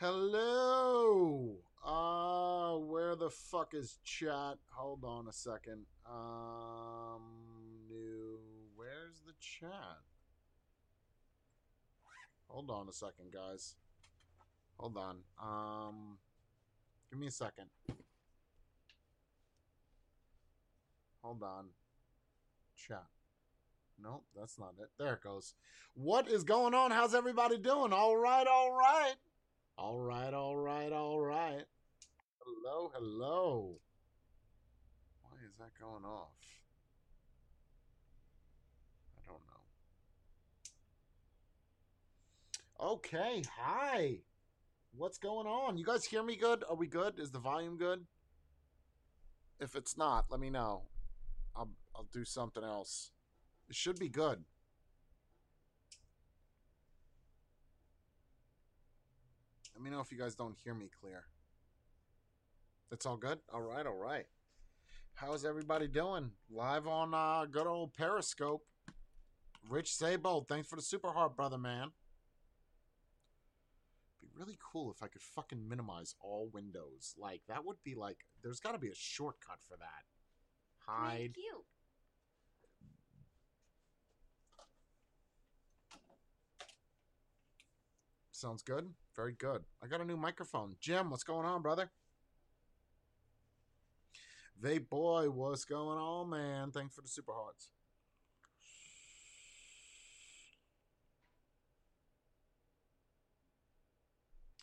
[0.00, 1.56] Hello.
[1.84, 4.58] Uh, where the fuck is chat?
[4.70, 5.86] Hold on a second.
[6.06, 7.22] Um,
[7.88, 8.38] new.
[8.76, 9.98] Where's the chat?
[12.46, 13.74] Hold on a second, guys.
[14.76, 15.16] Hold on.
[15.42, 16.18] Um,
[17.10, 17.66] give me a second.
[21.24, 21.64] Hold on.
[22.76, 23.06] Chat.
[24.00, 24.90] Nope, that's not it.
[24.96, 25.54] There it goes.
[25.94, 26.92] What is going on?
[26.92, 27.92] How's everybody doing?
[27.92, 29.16] All right, all right.
[29.78, 31.62] All right, all right, all right.
[32.40, 33.78] Hello, hello.
[35.22, 36.34] Why is that going off?
[39.16, 39.40] I don't
[42.80, 42.92] know.
[42.94, 44.16] Okay, hi.
[44.96, 45.78] What's going on?
[45.78, 46.64] You guys hear me good?
[46.68, 47.20] Are we good?
[47.20, 48.04] Is the volume good?
[49.60, 50.88] If it's not, let me know.
[51.54, 53.12] I'll I'll do something else.
[53.68, 54.42] It should be good.
[59.78, 61.22] Let me know if you guys don't hear me clear.
[62.90, 63.38] That's all good?
[63.54, 64.24] All right, all right.
[65.14, 66.32] How's everybody doing?
[66.50, 68.66] Live on uh, good old Periscope.
[69.70, 71.92] Rich Sable, thanks for the super heart, brother man.
[74.20, 77.14] Be really cool if I could fucking minimize all windows.
[77.16, 80.02] Like that would be like there's got to be a shortcut for that.
[80.88, 81.34] Hide.
[81.34, 81.64] cute.
[88.38, 88.88] Sounds good.
[89.16, 89.64] Very good.
[89.82, 90.76] I got a new microphone.
[90.78, 91.90] Jim, what's going on, brother?
[94.62, 96.70] Vape boy, what's going on, man?
[96.70, 97.70] Thanks for the super hearts.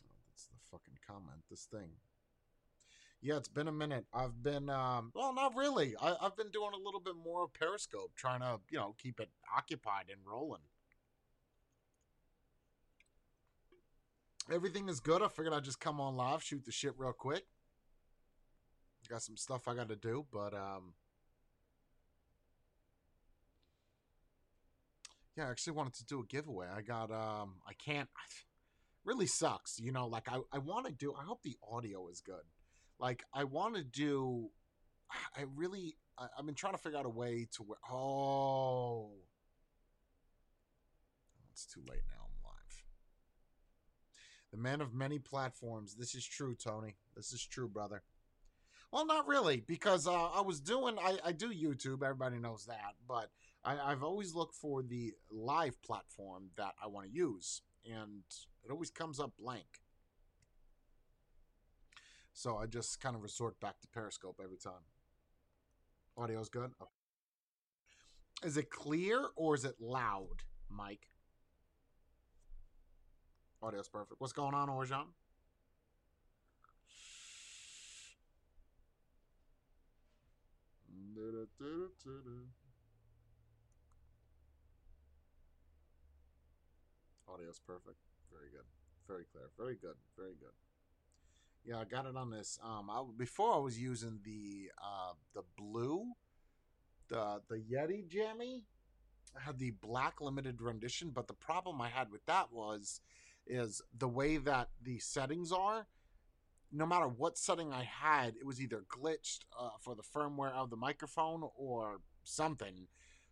[0.02, 1.42] Oh, that's the fucking comment.
[1.50, 1.90] This thing.
[3.20, 4.06] Yeah, it's been a minute.
[4.14, 5.94] I've been, um, well, not really.
[6.00, 9.20] I, I've been doing a little bit more of Periscope, trying to, you know, keep
[9.20, 10.62] it occupied and rolling.
[14.52, 15.22] Everything is good.
[15.22, 17.44] I figured I'd just come on live, shoot the shit real quick.
[19.08, 20.94] Got some stuff I got to do, but um,
[25.36, 26.66] yeah, I actually wanted to do a giveaway.
[26.74, 28.08] I got um, I can't.
[29.04, 30.08] Really sucks, you know.
[30.08, 31.14] Like I, I want to do.
[31.14, 32.42] I hope the audio is good.
[32.98, 34.50] Like I want to do.
[35.36, 35.96] I really.
[36.18, 37.78] I, I've been trying to figure out a way to where.
[37.88, 39.10] Oh,
[41.52, 42.25] it's too late now.
[44.56, 45.96] The man of many platforms.
[45.96, 46.94] This is true, Tony.
[47.14, 48.02] This is true, brother.
[48.90, 52.94] Well, not really, because uh, I was doing, I, I do YouTube, everybody knows that,
[53.06, 53.28] but
[53.62, 58.22] I, I've always looked for the live platform that I want to use, and
[58.64, 59.66] it always comes up blank.
[62.32, 64.84] So I just kind of resort back to Periscope every time.
[66.16, 66.70] Audio's good?
[66.80, 66.90] Okay.
[68.42, 71.08] Is it clear or is it loud, Mike?
[73.62, 74.20] Audio's perfect.
[74.20, 75.06] What's going on, Orjan?
[87.28, 87.98] Audio's perfect.
[88.30, 88.64] Very good.
[89.08, 89.50] Very clear.
[89.58, 89.96] Very good.
[90.16, 90.52] Very good.
[91.64, 92.58] Yeah, I got it on this.
[92.62, 96.12] Um, I, before I was using the uh, the blue,
[97.08, 98.64] the the Yeti Jammy.
[99.36, 103.00] I had the black limited rendition, but the problem I had with that was
[103.46, 105.86] is the way that the settings are
[106.72, 110.70] no matter what setting I had, it was either glitched uh, for the firmware of
[110.70, 112.88] the microphone or something.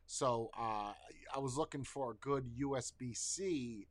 [0.07, 0.93] So uh,
[1.35, 3.89] I was looking for a good USB C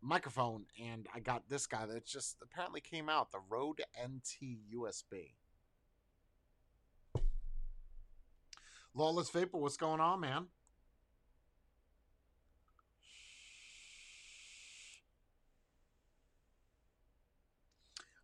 [0.00, 5.34] microphone, and I got this guy that just apparently came out the Rode NT USB.
[8.94, 10.46] Lawless Vapor, what's going on, man?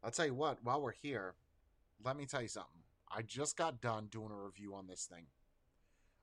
[0.07, 1.35] I'll tell you what, while we're here,
[2.05, 2.83] let me tell you something.
[3.11, 5.25] I just got done doing a review on this thing.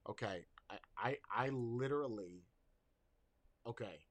[0.09, 0.45] Okay.
[0.69, 2.45] I I, I literally
[3.67, 4.05] Okay.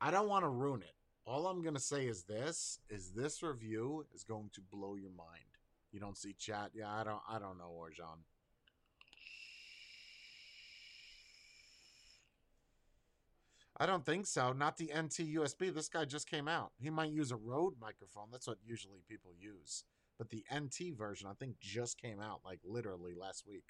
[0.00, 0.94] I don't want to ruin it.
[1.24, 5.54] All I'm gonna say is this is this review is going to blow your mind.
[5.92, 6.72] You don't see chat?
[6.74, 8.24] Yeah, I don't I don't know, Orjan.
[13.76, 14.52] I don't think so.
[14.52, 15.74] Not the NT USB.
[15.74, 16.70] This guy just came out.
[16.78, 18.28] He might use a Rode microphone.
[18.30, 19.84] That's what usually people use.
[20.16, 23.64] But the NT version, I think, just came out like literally last week.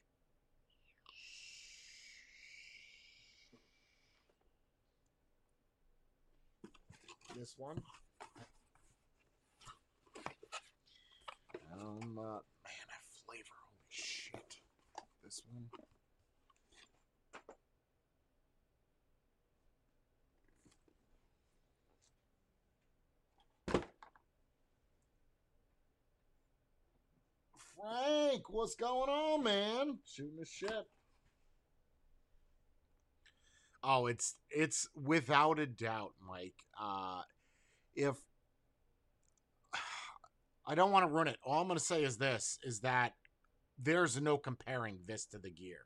[7.34, 7.82] This one.
[11.72, 13.56] Um, uh, man, that flavor.
[13.66, 14.56] Holy shit.
[15.24, 15.66] This one.
[27.84, 29.98] Frank, what's going on, man?
[30.06, 30.86] Shooting the shit.
[33.82, 36.54] Oh, it's it's without a doubt, Mike.
[36.80, 37.22] Uh,
[37.94, 38.14] if
[40.66, 43.12] I don't want to ruin it, all I'm going to say is this: is that
[43.78, 45.82] there's no comparing this to the gear.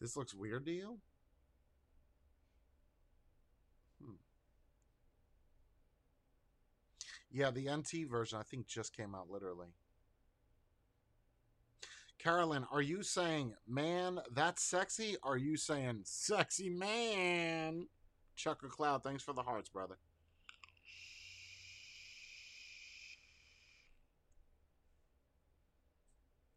[0.00, 0.98] This looks weird to you?
[4.02, 4.14] Hmm.
[7.30, 9.68] Yeah, the NT version I think just came out literally.
[12.18, 15.16] Carolyn, are you saying, man, that's sexy?
[15.22, 17.86] Are you saying, sexy man?
[18.36, 19.96] Chucker Cloud, thanks for the hearts, brother.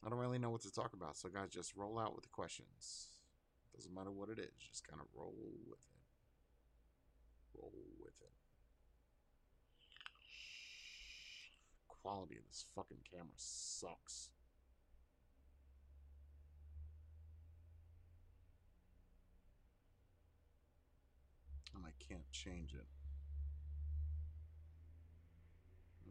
[0.05, 2.29] I don't really know what to talk about, so guys, just roll out with the
[2.29, 3.12] questions.
[3.75, 5.33] Doesn't matter what it is, just kind of roll
[5.67, 5.97] with it.
[7.59, 8.31] Roll with it.
[11.87, 14.29] Quality of this fucking camera sucks.
[21.75, 22.85] And I can't change it.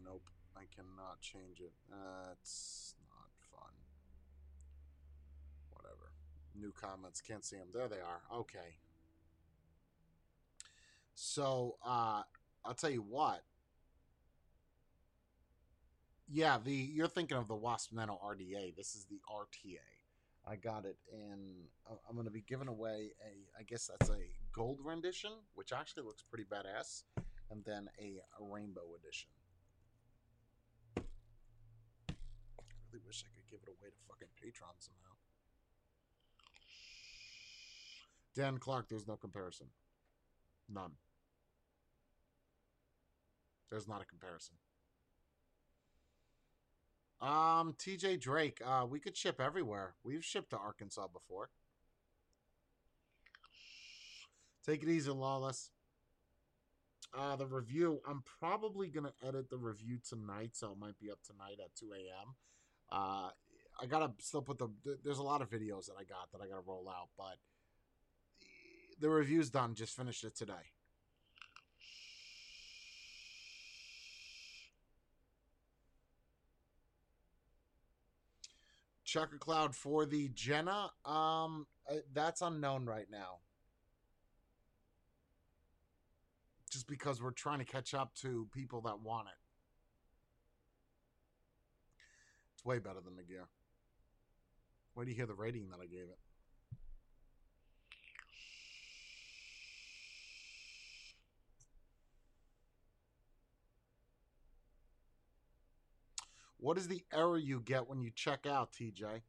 [0.04, 1.72] Nope, I cannot change it.
[1.88, 3.72] That's not fun.
[5.70, 6.10] Whatever.
[6.58, 7.68] New comments, can't see them.
[7.72, 8.22] There they are.
[8.40, 8.76] Okay.
[11.14, 12.22] So, uh,
[12.64, 13.42] I'll tell you what.
[16.28, 18.74] Yeah, the you're thinking of the Wasp Nano RDA.
[18.74, 19.78] This is the RTA.
[20.46, 21.66] I got it in.
[22.08, 23.60] I'm going to be giving away a.
[23.60, 24.22] I guess that's a
[24.52, 27.02] gold rendition, which actually looks pretty badass,
[27.50, 29.28] and then a, a rainbow edition.
[30.96, 31.02] I
[32.90, 35.11] really wish I could give it away to fucking Patreon somehow.
[38.34, 39.66] Dan Clark, there's no comparison.
[40.72, 40.92] None.
[43.70, 44.56] There's not a comparison.
[47.20, 49.94] Um, TJ Drake, uh, we could ship everywhere.
[50.02, 51.50] We've shipped to Arkansas before.
[54.66, 55.70] Take it easy, Lawless.
[57.16, 61.10] Uh, the review, I'm probably going to edit the review tonight, so it might be
[61.10, 62.34] up tonight at 2 a.m.
[62.90, 63.30] Uh,
[63.80, 64.68] I got to still put the,
[65.04, 67.36] there's a lot of videos that I got that I got to roll out, but
[69.00, 69.74] the review's done.
[69.74, 70.72] Just finished it today.
[79.12, 80.90] Chucker Cloud for the Jenna.
[81.04, 83.40] Um, uh, that's unknown right now.
[86.70, 89.34] Just because we're trying to catch up to people that want it.
[92.54, 93.48] It's way better than the gear.
[94.94, 96.18] Why do you hear the rating that I gave it?
[106.62, 109.22] What is the error you get when you check out, TJ?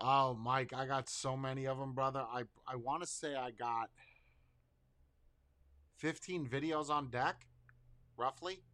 [0.00, 2.24] Oh, Mike, I got so many of them, brother.
[2.28, 3.90] I I want to say I got
[5.98, 7.46] 15 videos on deck,
[8.16, 8.64] roughly.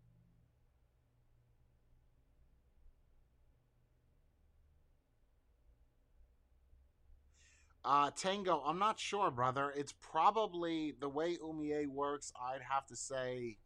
[7.82, 9.72] Uh, Tango, I'm not sure, brother.
[9.74, 12.32] It's probably the way Oumier works.
[12.38, 13.56] I'd have to say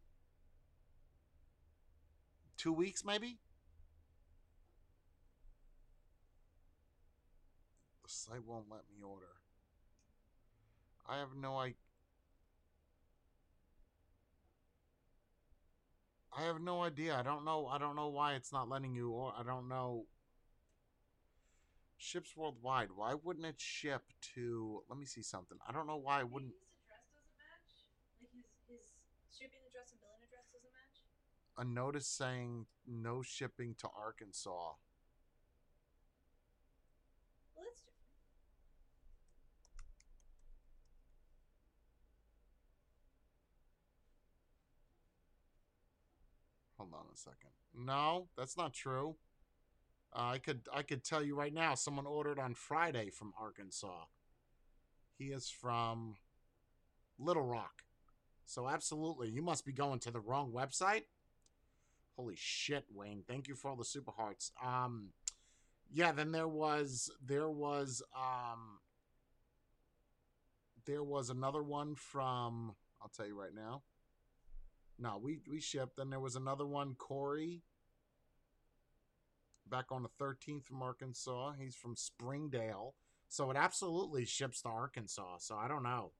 [2.57, 3.39] two weeks, maybe.
[8.03, 9.25] The site won't let me order.
[11.09, 11.75] I have no idea.
[16.37, 17.15] I have no idea.
[17.15, 17.67] I don't know.
[17.67, 19.11] I don't know why it's not letting you.
[19.11, 20.05] Or I don't know
[21.97, 22.89] ships worldwide.
[22.95, 24.03] Why wouldn't it ship
[24.35, 24.83] to?
[24.89, 25.57] Let me see something.
[25.67, 26.53] I don't know why it wouldn't.
[26.53, 27.87] His address doesn't match.
[28.21, 28.93] Like his his
[29.31, 31.03] shipping address and billing address doesn't match.
[31.57, 34.75] A notice saying no shipping to Arkansas.
[37.55, 38.11] Well, that's different.
[46.77, 47.51] Hold on a second.
[47.73, 49.15] No, that's not true.
[50.15, 51.75] Uh, I could I could tell you right now.
[51.75, 54.05] Someone ordered on Friday from Arkansas.
[55.17, 56.15] He is from
[57.19, 57.83] Little Rock.
[58.45, 61.03] So absolutely, you must be going to the wrong website.
[62.15, 63.23] Holy shit, Wayne!
[63.27, 64.51] Thank you for all the super hearts.
[64.63, 65.09] Um,
[65.91, 66.13] yeah.
[66.13, 68.79] Then there was there was um
[70.85, 72.75] there was another one from.
[73.01, 73.81] I'll tell you right now.
[74.97, 75.97] No, we we shipped.
[75.97, 77.63] Then there was another one, Corey.
[79.69, 81.53] Back on the 13th from Arkansas.
[81.59, 82.95] He's from Springdale.
[83.27, 85.37] So it absolutely ships to Arkansas.
[85.39, 86.11] So I don't know.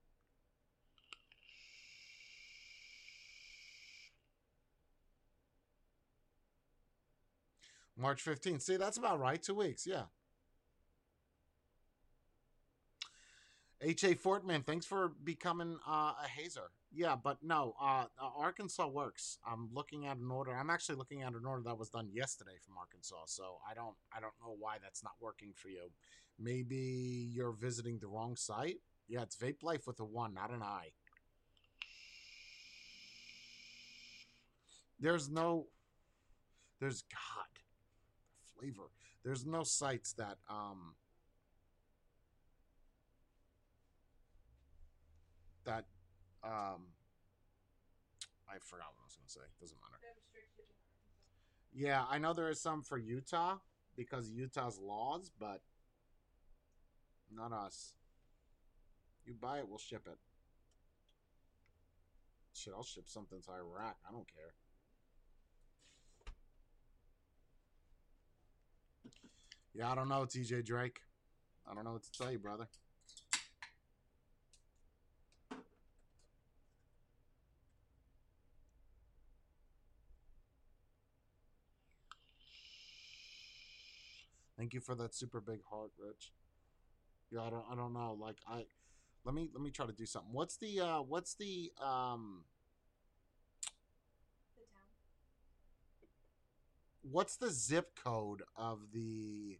[7.96, 8.62] March 15th.
[8.62, 9.42] See, that's about right.
[9.42, 9.86] Two weeks.
[9.86, 10.04] Yeah.
[13.82, 14.14] H.A.
[14.14, 16.70] Fortman, thanks for becoming uh, a hazer.
[16.92, 19.38] Yeah, but no, uh, uh, Arkansas works.
[19.46, 20.52] I'm looking at an order.
[20.52, 23.24] I'm actually looking at an order that was done yesterday from Arkansas.
[23.26, 25.90] So I don't, I don't know why that's not working for you.
[26.38, 28.78] Maybe you're visiting the wrong site.
[29.08, 30.92] Yeah, it's Vape Life with a one, not an I.
[34.98, 35.66] There's no,
[36.80, 37.62] there's God,
[38.58, 38.90] flavor.
[39.22, 40.94] There's no sites that um
[45.66, 45.84] that
[46.46, 46.94] um
[48.48, 49.46] I forgot what I was going to say.
[49.60, 49.98] Doesn't matter.
[50.00, 51.74] They have strict shipping on Arkansas.
[51.74, 53.58] Yeah, I know there is some for Utah
[53.96, 55.60] because Utah's laws, but
[57.34, 57.94] not us.
[59.26, 60.18] You buy it, we'll ship it.
[62.54, 63.96] Shit, I'll ship something to Iraq.
[64.08, 64.54] I don't care.
[69.74, 71.00] Yeah, I don't know, TJ Drake.
[71.70, 72.68] I don't know what to tell you, brother.
[84.56, 86.32] Thank you for that super big heart, Rich.
[87.30, 88.16] Yeah, I don't I don't know.
[88.18, 88.64] Like I
[89.24, 90.32] let me let me try to do something.
[90.32, 92.44] What's the uh what's the um
[94.56, 94.90] The town.
[97.02, 99.58] what's the zip code of the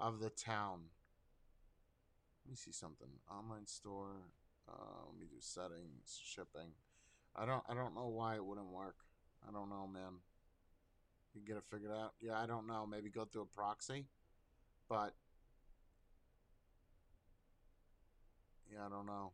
[0.00, 0.90] of the town?
[2.44, 3.08] Let me see something.
[3.30, 4.30] Online store.
[4.68, 6.72] Uh, let me do settings, shipping.
[7.36, 8.96] I don't I don't know why it wouldn't work.
[9.46, 10.20] I don't know, man.
[11.34, 12.12] You get it figured out?
[12.20, 12.86] Yeah, I don't know.
[12.86, 14.06] Maybe go through a proxy.
[14.88, 15.14] But
[18.70, 19.32] yeah, I don't know.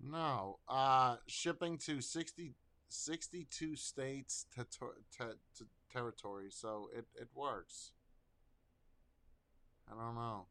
[0.00, 0.58] No.
[0.68, 2.54] Uh shipping to 60
[2.88, 4.86] 62 states to, to,
[5.18, 5.24] to,
[5.58, 7.92] to territory, so it, it works.
[9.90, 10.46] I don't know.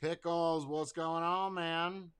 [0.00, 2.10] Pickles, what's going on, man?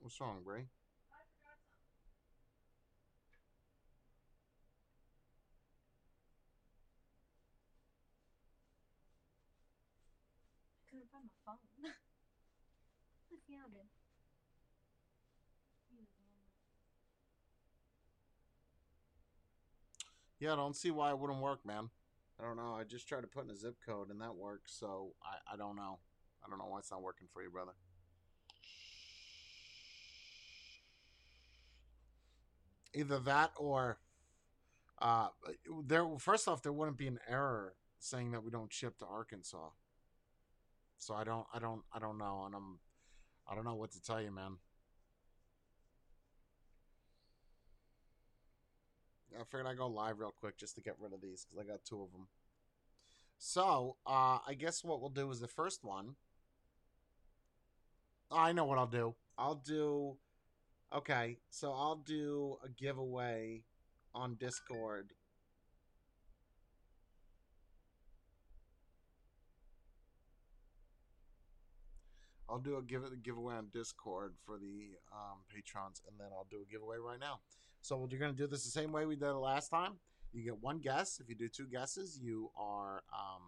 [0.00, 0.60] What's wrong, Bray?
[0.60, 1.84] I forgot something.
[10.78, 11.58] I couldn't find my phone.
[13.32, 13.88] I found it.
[15.90, 16.42] You know, the one with-
[20.44, 21.88] Yeah, I don't see why it wouldn't work, man.
[22.38, 22.76] I don't know.
[22.78, 25.56] I just tried to put in a zip code and that works, so I, I
[25.56, 26.00] don't know.
[26.44, 27.72] I don't know why it's not working for you, brother.
[32.94, 33.98] Either that or
[35.00, 35.28] uh
[35.82, 39.70] there first off there wouldn't be an error saying that we don't ship to Arkansas.
[40.98, 42.80] So I don't I don't I don't know and I'm
[43.50, 44.58] I don't know what to tell you, man.
[49.38, 51.70] I figured I'd go live real quick just to get rid of these because I
[51.70, 52.28] got two of them.
[53.38, 56.16] So, uh, I guess what we'll do is the first one.
[58.30, 59.14] I know what I'll do.
[59.36, 60.16] I'll do.
[60.94, 63.62] Okay, so I'll do a giveaway
[64.14, 65.12] on Discord.
[72.48, 76.62] I'll do a give giveaway on Discord for the um, patrons, and then I'll do
[76.62, 77.40] a giveaway right now.
[77.84, 79.96] So we're going to do this the same way we did it last time.
[80.32, 81.20] You get one guess.
[81.20, 83.42] If you do two guesses, you are um,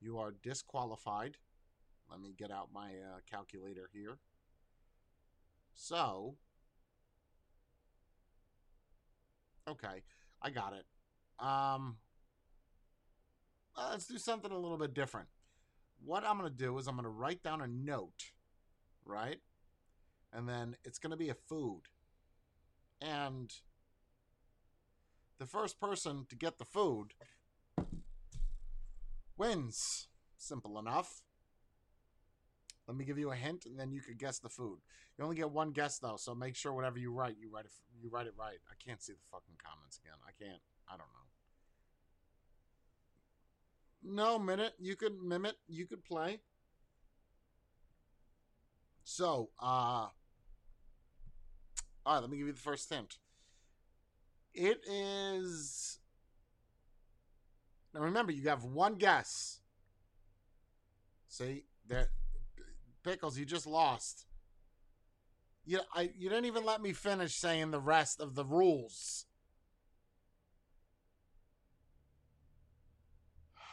[0.00, 1.36] you are disqualified.
[2.10, 4.18] Let me get out my uh, calculator here.
[5.76, 6.34] So,
[9.68, 10.02] okay,
[10.42, 10.86] I got it.
[11.38, 11.98] Um,
[13.78, 15.28] let's do something a little bit different.
[16.04, 18.32] What I'm going to do is I'm going to write down a note,
[19.04, 19.38] right?
[20.32, 21.82] And then it's going to be a food.
[23.00, 23.52] And
[25.38, 27.14] the first person to get the food
[29.36, 30.08] wins.
[30.36, 31.22] Simple enough.
[32.86, 34.80] Let me give you a hint, and then you could guess the food.
[35.16, 37.72] You only get one guess though, so make sure whatever you write, you write it.
[38.02, 38.58] You write it right.
[38.68, 40.16] I can't see the fucking comments again.
[40.26, 40.60] I can't.
[40.88, 41.20] I don't know.
[44.02, 44.74] No minute.
[44.78, 45.56] You could mimic.
[45.68, 46.40] You could play.
[49.04, 50.08] So, uh,
[52.06, 53.18] all right, let me give you the first hint.
[54.54, 55.98] It is.
[57.94, 59.60] Now remember, you have one guess.
[61.28, 62.08] See that
[63.04, 64.26] pickles, you just lost.
[65.64, 69.26] You, I, you didn't even let me finish saying the rest of the rules.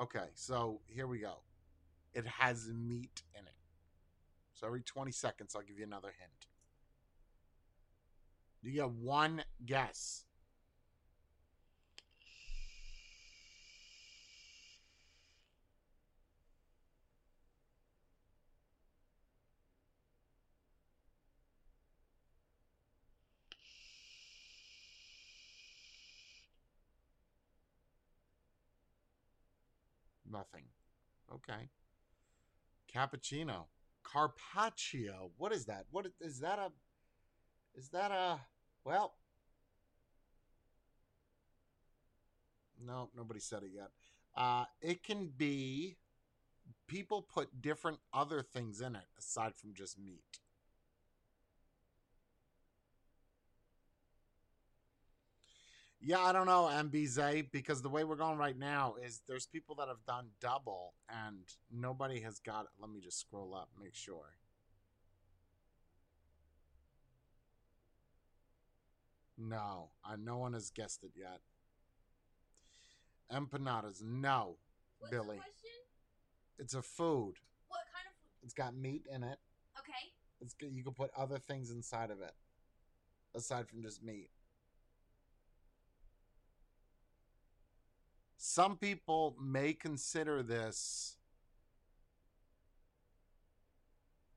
[0.00, 1.34] Okay, so here we go.
[2.14, 3.61] It has meat in it.
[4.54, 6.46] So every 20 seconds, I'll give you another hint.
[8.62, 10.24] You get one guess.
[30.30, 30.64] Nothing.
[31.30, 31.68] Okay.
[32.94, 33.66] Cappuccino.
[34.02, 35.30] Carpaccio.
[35.36, 35.86] What is that?
[35.90, 36.70] What is that a
[37.74, 38.40] is that a
[38.84, 39.14] well
[42.84, 43.90] No, nobody said it yet.
[44.36, 45.96] Uh it can be
[46.88, 50.41] people put different other things in it aside from just meat.
[56.04, 59.76] Yeah, I don't know, MBZ, because the way we're going right now is there's people
[59.76, 62.70] that have done double and nobody has got it.
[62.80, 64.34] Let me just scroll up, make sure.
[69.38, 71.40] No, uh, no one has guessed it yet.
[73.32, 74.56] Empanadas, no,
[74.98, 75.36] What's Billy.
[75.36, 75.70] the question?
[76.58, 77.34] It's a food.
[77.68, 78.42] What kind of food?
[78.42, 79.38] It's got meat in it.
[79.78, 80.12] Okay.
[80.40, 80.72] It's good.
[80.72, 82.32] You can put other things inside of it,
[83.36, 84.28] aside from just meat.
[88.44, 91.16] Some people may consider this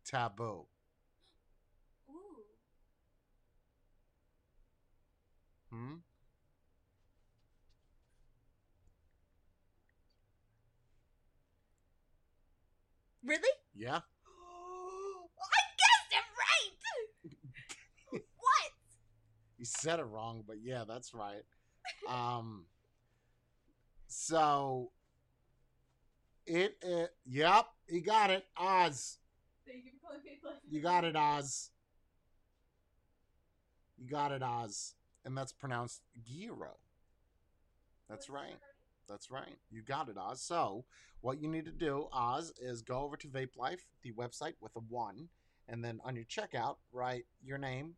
[0.06, 0.68] taboo.
[2.08, 2.44] Ooh.
[5.72, 5.96] Hmm?
[13.24, 13.41] Really?
[13.74, 13.89] Yeah.
[13.98, 18.22] I guessed it right.
[18.38, 18.72] what?
[19.58, 21.41] You said it wrong, but yeah, that's right.
[22.08, 22.65] Um.
[24.15, 24.91] So.
[26.47, 27.12] It, it.
[27.25, 29.17] Yep, you got it, Oz.
[29.67, 30.54] Thank you for calling plus.
[30.69, 31.71] You got it, Oz.
[33.97, 34.93] You got it, Oz.
[35.25, 36.78] And that's pronounced Giro.
[38.08, 38.58] That's right.
[39.10, 39.58] That's right.
[39.71, 40.39] You got it, Oz.
[40.39, 40.86] So,
[41.21, 44.75] what you need to do, Oz, is go over to Vape Life, the website with
[44.75, 45.30] a one,
[45.67, 47.95] and then on your checkout, write your name,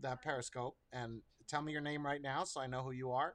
[0.00, 3.34] that Periscope, and tell me your name right now so I know who you are.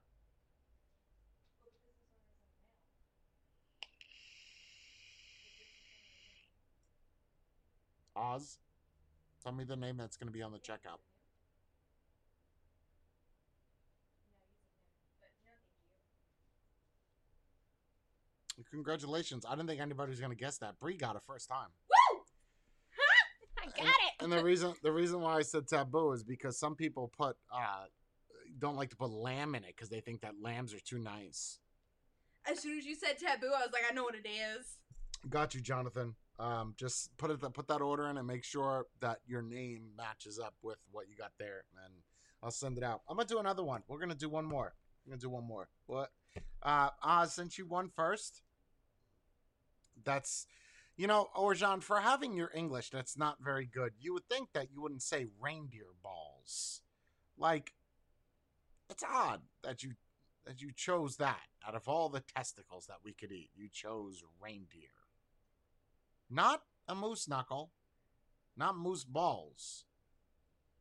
[8.17, 8.57] Oz.
[9.43, 10.99] Tell me the name that's going to be on the checkout.
[18.71, 19.45] Congratulations.
[19.47, 20.79] I didn't think anybody was going to guess that.
[20.79, 21.69] Bree got it first time.
[21.89, 22.21] Woo!
[22.97, 23.63] Huh?
[23.63, 24.23] I got and, it.
[24.23, 27.85] And the reason the reason why I said taboo is because some people put uh
[28.59, 31.59] don't like to put lamb in it because they think that lambs are too nice.
[32.49, 34.65] as soon as you said taboo, I was like, I know what it is.
[35.29, 36.15] Got you, Jonathan.
[36.39, 40.39] Um, just put it put that order in and make sure that your name matches
[40.39, 41.93] up with what you got there, and
[42.43, 43.01] I'll send it out.
[43.09, 43.81] I'm gonna do another one.
[43.87, 44.73] We're gonna do one more.
[45.05, 45.67] I'm gonna do one more.
[45.87, 46.11] What?
[46.61, 48.43] Uh, Oz, since you won first,
[50.03, 50.45] that's
[50.97, 54.71] you know, Orjan, for having your English that's not very good, you would think that
[54.71, 56.81] you wouldn't say reindeer balls.
[57.37, 57.73] Like,
[58.89, 59.93] it's odd that you
[60.45, 63.49] that you chose that out of all the testicles that we could eat.
[63.55, 64.89] You chose reindeer.
[66.29, 67.71] Not a moose knuckle,
[68.55, 69.85] not moose balls,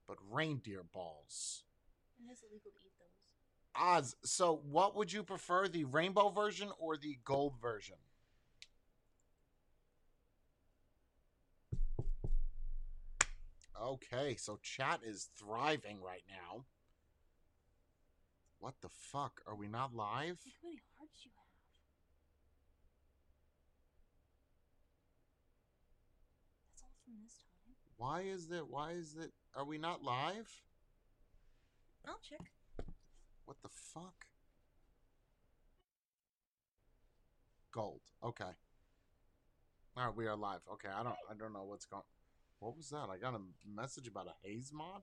[0.06, 1.64] but reindeer balls.
[2.20, 3.82] And it's illegal to eat those.
[3.82, 7.96] Oz, so what would you prefer, the rainbow version or the gold version?
[13.80, 16.64] Okay, so chat is thriving right now.
[18.58, 19.42] What the fuck?
[19.46, 20.40] Are we not live?
[20.44, 21.44] Look how many hearts you have.
[26.72, 27.85] That's all from this time.
[27.96, 28.68] Why is it?
[28.68, 29.32] Why is it?
[29.54, 30.50] Are we not live?
[32.06, 32.52] I'll check.
[33.46, 34.26] What the fuck?
[37.72, 38.00] Gold.
[38.22, 38.44] Okay.
[39.96, 40.60] All right, we are live.
[40.74, 42.02] Okay, I don't I don't know what's going
[42.58, 43.08] What was that?
[43.10, 45.02] I got a message about a haze mod?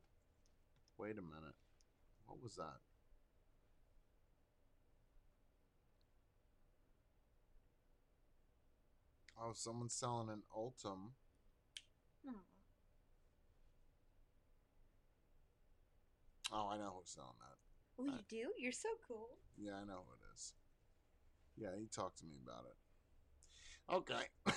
[0.98, 1.56] Wait a minute.
[2.28, 2.78] What was that?
[9.42, 11.12] Oh, someone's selling an Ultim.
[12.26, 12.53] Hmm.
[16.54, 17.58] Oh, I know who's selling that.
[18.00, 18.54] Oh, Uh, you do?
[18.60, 19.30] You're so cool.
[19.58, 20.54] Yeah, I know who it is.
[21.56, 22.78] Yeah, he talked to me about it.
[23.94, 24.54] Okay.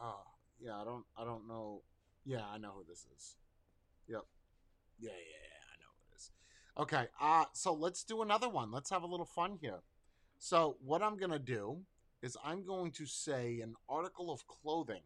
[0.00, 0.22] oh,
[0.58, 1.82] yeah, I don't I don't know.
[2.24, 3.36] Yeah, I know who this is.
[4.08, 4.24] Yep.
[4.98, 6.30] Yeah, yeah, yeah, I know who it is.
[6.78, 8.70] Okay, uh so let's do another one.
[8.72, 9.82] Let's have a little fun here.
[10.38, 11.84] So, what I'm going to do
[12.22, 15.02] is I'm going to say an article of clothing.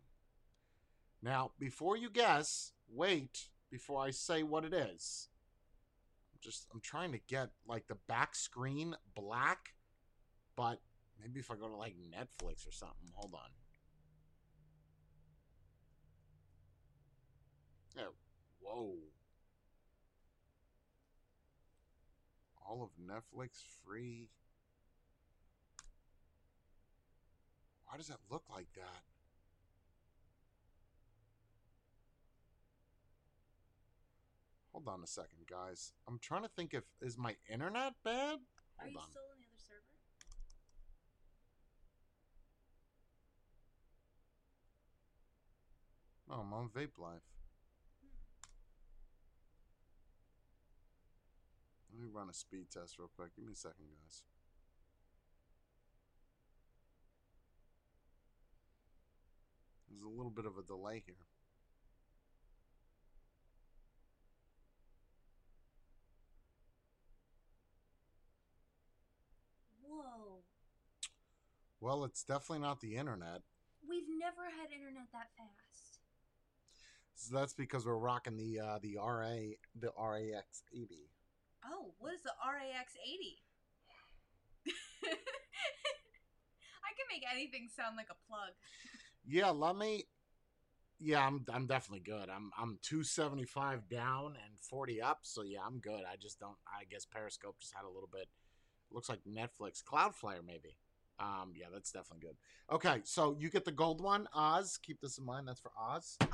[1.20, 5.28] Now, before you guess, wait before I say what it is
[6.44, 9.70] just I'm trying to get like the back screen black,
[10.56, 10.80] but
[11.20, 13.10] maybe if I go to like Netflix or something.
[13.14, 13.50] Hold on.
[17.96, 18.02] Yeah.
[18.60, 18.94] Whoa.
[22.66, 24.28] All of Netflix free.
[27.86, 29.13] Why does that look like that?
[34.74, 35.92] Hold on a second, guys.
[36.08, 38.40] I'm trying to think if is my internet bad?
[38.80, 39.04] Are you on.
[39.08, 39.94] still on the other server?
[46.28, 47.22] Oh, I'm on Vape Life.
[51.92, 53.36] Let me run a speed test real quick.
[53.36, 54.24] Give me a second, guys.
[59.88, 61.14] There's a little bit of a delay here.
[69.94, 70.42] Whoa.
[71.80, 73.42] Well, it's definitely not the internet.
[73.88, 75.98] We've never had internet that fast.
[77.14, 81.10] So that's because we're rocking the uh, the RA the RAX 80.
[81.64, 83.38] Oh, what is the RAX 80?
[86.84, 88.52] I can make anything sound like a plug.
[89.26, 90.04] Yeah, let me.
[90.98, 92.28] Yeah, I'm I'm definitely good.
[92.28, 96.02] I'm I'm 275 down and 40 up, so yeah, I'm good.
[96.10, 96.56] I just don't.
[96.66, 98.28] I guess Periscope just had a little bit.
[98.94, 100.76] Looks like Netflix, Cloudflare maybe.
[101.20, 102.36] Um, yeah, that's definitely good.
[102.74, 104.78] Okay, so you get the gold one, Oz.
[104.82, 105.46] Keep this in mind.
[105.46, 106.16] That's for Oz.
[106.22, 106.30] Oz?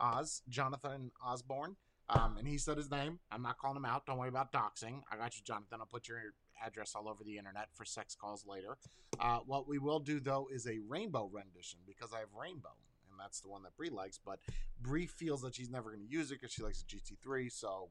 [0.00, 1.76] Oz, Jonathan Osborne.
[2.08, 3.18] Um, and he said his name.
[3.30, 4.06] I'm not calling him out.
[4.06, 5.00] Don't worry about doxing.
[5.10, 5.78] I got you, Jonathan.
[5.80, 6.20] I'll put your
[6.64, 8.76] address all over the internet for sex calls later.
[9.20, 12.74] Uh, what we will do though is a rainbow rendition because I have rainbow,
[13.10, 14.18] and that's the one that Bree likes.
[14.24, 14.38] But
[14.80, 17.50] Bree feels that she's never going to use it because she likes the GT3.
[17.50, 17.88] So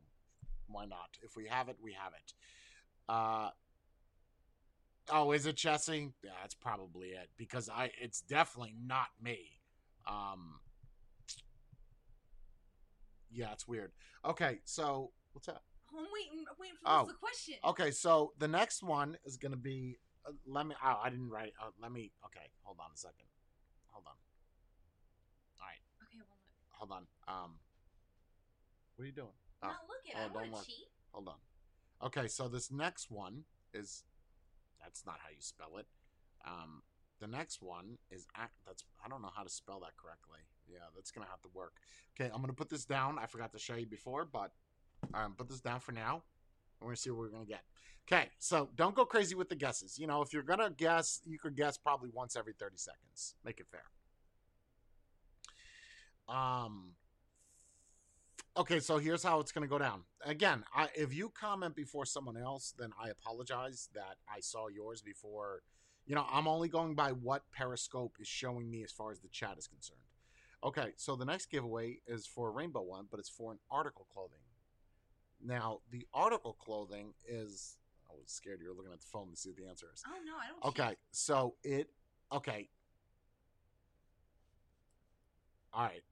[0.68, 1.18] why not?
[1.22, 2.34] If we have it, we have it.
[3.10, 3.50] Uh,
[5.12, 6.12] oh, is it Chessie?
[6.24, 7.92] Yeah, that's probably it because I.
[8.02, 9.40] It's definitely not me.
[10.08, 10.60] Um,
[13.32, 13.92] yeah, it's weird.
[14.26, 15.62] Okay, so what's that?
[15.94, 17.06] Oh, I'm waiting, I'm waiting for Oh.
[17.06, 17.56] the question.
[17.64, 19.98] Okay, so the next one is gonna be.
[20.26, 20.76] Uh, let me.
[20.84, 21.54] Oh, I didn't write.
[21.62, 22.12] Uh, let me.
[22.26, 23.26] Okay, hold on a second.
[23.92, 24.14] Hold on.
[25.60, 25.82] All right.
[26.08, 26.38] Okay, well.
[26.72, 27.08] Hold on.
[27.28, 27.52] Um,
[28.96, 29.28] what are you doing?
[29.64, 30.12] Oh, Not looking.
[30.16, 30.88] oh, I don't want to cheat.
[31.12, 31.36] hold on.
[32.08, 34.04] Okay, so this next one is.
[34.84, 35.88] That's not how you spell it.
[36.46, 36.84] Um,
[37.20, 38.28] the next one is.
[38.66, 40.40] That's I don't know how to spell that correctly.
[40.70, 41.74] Yeah, that's gonna have to work.
[42.16, 43.18] Okay, I'm gonna put this down.
[43.18, 44.52] I forgot to show you before, but
[45.14, 46.24] um, put this down for now.
[46.80, 47.64] We're gonna see what we're gonna get.
[48.06, 49.98] Okay, so don't go crazy with the guesses.
[49.98, 53.36] You know, if you're gonna guess, you could guess probably once every 30 seconds.
[53.46, 53.86] Make it fair.
[56.28, 56.96] Um.
[58.56, 60.04] Okay, so here's how it's going to go down.
[60.24, 65.02] Again, I, if you comment before someone else, then I apologize that I saw yours
[65.02, 65.64] before.
[66.06, 69.30] You know, I'm only going by what Periscope is showing me as far as the
[69.30, 70.02] chat is concerned.
[70.64, 74.06] Okay, so the next giveaway is for a rainbow one, but it's for an article
[74.14, 74.38] clothing.
[75.44, 77.78] Now, the article clothing is.
[78.10, 80.04] I was scared you were looking at the phone to see what the answer is.
[80.08, 81.90] Oh, no, I don't Okay, so it.
[82.32, 82.70] Okay.
[85.74, 86.04] All right.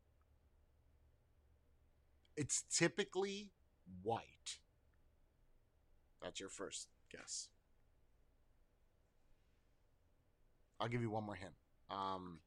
[2.37, 3.51] It's typically
[4.03, 4.57] white.
[6.21, 7.49] That's your first guess.
[10.79, 11.53] I'll give you one more hint.
[11.89, 12.39] Um,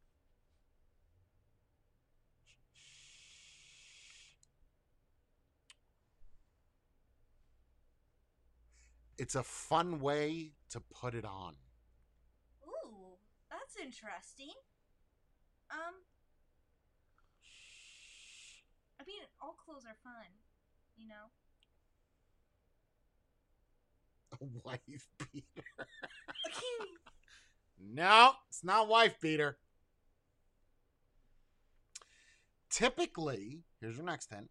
[9.19, 11.55] it's a fun way to put it on.
[12.67, 13.19] Ooh,
[13.51, 14.55] that's interesting.
[15.71, 15.95] Um,
[19.01, 20.27] I mean, all clothes are fun,
[20.97, 21.31] you know?
[24.41, 25.87] A wife beater.
[27.81, 29.59] No, it's not wife beater.
[32.71, 34.51] Typically, here's your next hint.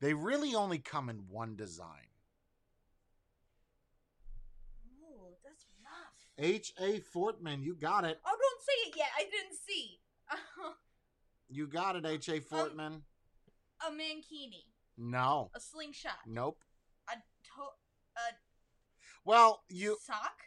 [0.00, 2.08] They really only come in one design.
[5.02, 6.29] Ooh, that's rough.
[6.40, 6.72] H.
[6.80, 7.00] A.
[7.14, 8.18] Fortman, you got it.
[8.24, 9.08] Oh, don't say it yet.
[9.16, 9.98] I didn't see.
[11.52, 12.28] You got it, H.
[12.28, 12.34] A.
[12.36, 13.00] Um, Fortman.
[13.84, 14.62] a mankini,
[14.96, 15.50] No.
[15.52, 16.62] a slingshot, Nope.
[17.08, 17.76] a to-
[18.16, 18.22] a
[19.24, 19.98] Well, you.
[20.00, 20.42] sock.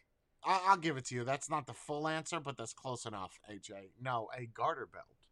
[0.45, 1.25] I- I'll give it to you.
[1.25, 3.91] That's not the full answer, but that's close enough, AJ.
[3.99, 5.27] No, a garter belt.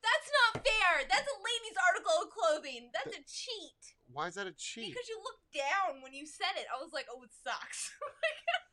[0.00, 1.08] That's not fair.
[1.08, 2.90] That's a lady's article of clothing.
[2.94, 3.96] That's a cheat.
[4.12, 4.92] Why is that a cheat?
[4.94, 6.66] Because you looked down when you said it.
[6.72, 7.90] I was like, oh, it sucks.
[8.06, 8.65] Oh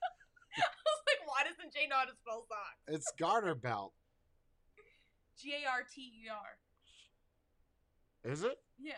[1.34, 2.78] I was like, why doesn't Jay know how to spell sock?
[2.88, 3.94] It's garter belt.
[5.40, 6.58] G A R T E R.
[8.32, 8.58] Is it?
[8.80, 8.94] Yeah.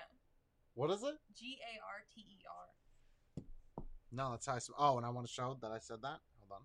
[0.76, 1.16] What is it?
[1.38, 2.68] G A R T E R.
[4.12, 4.58] No, that's how I.
[4.58, 6.20] s- Oh, and I want to show that I said that.
[6.40, 6.62] Hold on.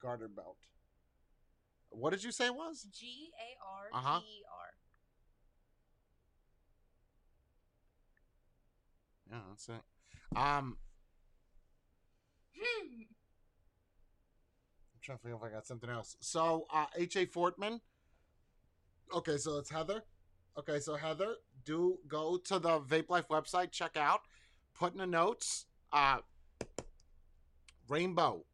[0.00, 0.56] Garter belt.
[1.90, 2.86] What did you say it was?
[2.92, 3.98] G A R T E R.
[3.98, 4.20] Uh-huh.
[4.20, 4.74] T E R.
[9.32, 9.82] Yeah, that's it.
[10.38, 10.76] Um,
[12.56, 13.06] I'm
[15.02, 16.16] trying to figure if I got something else.
[16.20, 17.26] So, uh, H.A.
[17.26, 17.80] Fortman.
[19.14, 20.02] Okay, so it's Heather.
[20.58, 24.20] Okay, so Heather, do go to the Vape Life website, check out,
[24.74, 26.18] put in the notes, uh,
[27.88, 28.44] Rainbow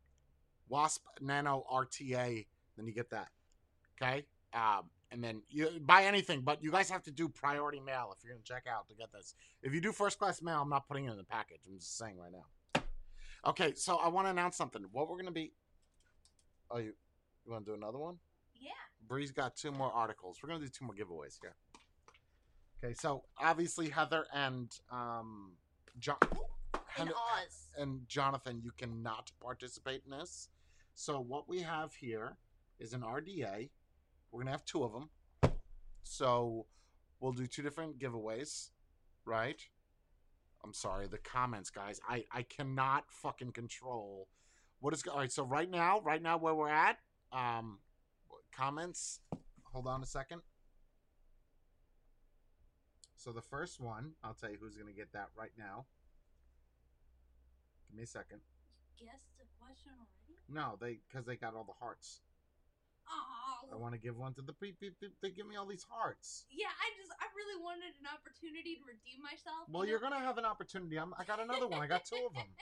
[0.68, 3.28] Wasp Nano RTA, then you get that.
[4.00, 4.24] Okay?
[4.52, 8.24] Um, and then you buy anything, but you guys have to do priority mail if
[8.24, 9.34] you're going to check out to get this.
[9.62, 11.60] If you do first class mail, I'm not putting it in the package.
[11.68, 12.46] I'm just saying right now.
[13.46, 14.84] Okay, so I want to announce something.
[14.92, 15.52] What we're going to be.
[16.70, 16.92] Oh, you,
[17.44, 18.18] you want to do another one?
[18.54, 18.70] Yeah.
[19.06, 20.38] Bree's got two more articles.
[20.42, 21.54] We're gonna do two more giveaways here.
[22.82, 25.52] Okay, so obviously Heather and um,
[25.98, 26.16] John
[26.98, 27.68] Oz.
[27.78, 30.48] and Jonathan, you cannot participate in this.
[30.94, 32.36] So what we have here
[32.78, 33.70] is an RDA.
[34.30, 35.52] We're gonna have two of them.
[36.04, 36.66] So
[37.20, 38.70] we'll do two different giveaways,
[39.24, 39.60] right?
[40.64, 42.00] I'm sorry, the comments, guys.
[42.08, 44.28] I I cannot fucking control
[44.80, 45.04] what is.
[45.06, 46.98] All right, so right now, right now where we're at,
[47.32, 47.78] um,
[48.52, 49.20] comments.
[49.72, 50.42] Hold on a second.
[53.16, 55.86] So the first one, I'll tell you who's gonna get that right now.
[57.88, 58.40] Give me a second.
[58.98, 60.40] You Guessed the question already?
[60.48, 62.20] No, they because they got all the hearts.
[63.72, 65.86] I want to give one to the pe- pe- pe- They give me all these
[65.88, 66.44] hearts.
[66.50, 69.64] Yeah, I just I really wanted an opportunity to redeem myself.
[69.68, 70.10] Well, you you're know?
[70.10, 70.96] gonna have an opportunity.
[70.96, 71.80] I'm, I got another one.
[71.80, 72.48] I got two of them.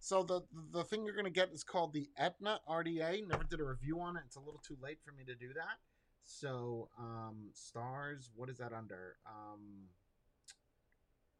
[0.00, 3.26] So the the thing you're gonna get is called the Etna RDA.
[3.26, 4.24] Never did a review on it.
[4.26, 5.78] It's a little too late for me to do that.
[6.24, 8.30] So um, stars.
[8.36, 9.16] What is that under?
[9.26, 9.88] Um,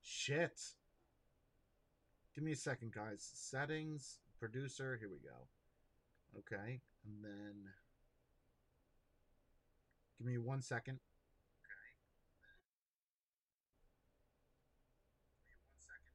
[0.02, 0.58] shit.
[2.34, 3.28] Give me a second, guys.
[3.34, 4.96] Settings, producer.
[4.98, 5.48] Here we go.
[6.38, 7.68] Okay, and then
[10.18, 10.98] give me one second.
[11.64, 11.90] Okay.
[15.48, 16.12] Give me one second.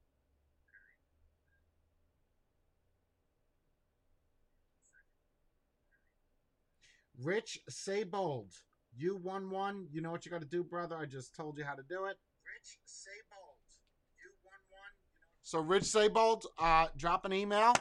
[7.22, 8.52] Rich Saybold,
[8.96, 9.86] you won one.
[9.92, 10.96] You know what you got to do, brother.
[10.96, 12.16] I just told you how to do it.
[12.46, 13.58] Rich Saybold,
[14.16, 14.92] you won one.
[15.42, 17.74] So Rich Saybold, uh, drop an email,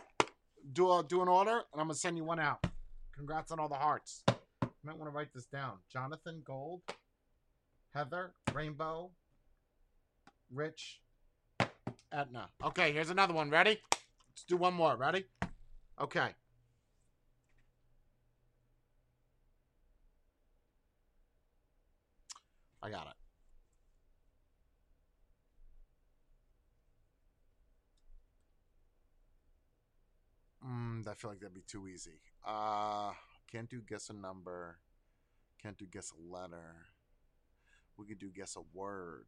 [0.74, 2.66] do a do an order, and I'm gonna send you one out.
[3.16, 4.24] Congrats on all the hearts.
[4.84, 5.74] Might want to write this down.
[5.92, 6.82] Jonathan Gold,
[7.94, 9.12] Heather Rainbow,
[10.50, 11.02] Rich,
[12.12, 12.50] Etna.
[12.64, 13.50] Okay, here's another one.
[13.50, 13.82] Ready?
[13.92, 14.96] Let's do one more.
[14.96, 15.26] Ready?
[16.00, 16.30] Okay.
[22.82, 23.14] I got it.
[30.66, 32.22] Mm, I feel like that'd be too easy.
[32.46, 33.12] Uh,
[33.52, 34.78] can't do guess a number.
[35.62, 36.88] Can't do guess a letter.
[37.98, 39.26] We could do guess a word.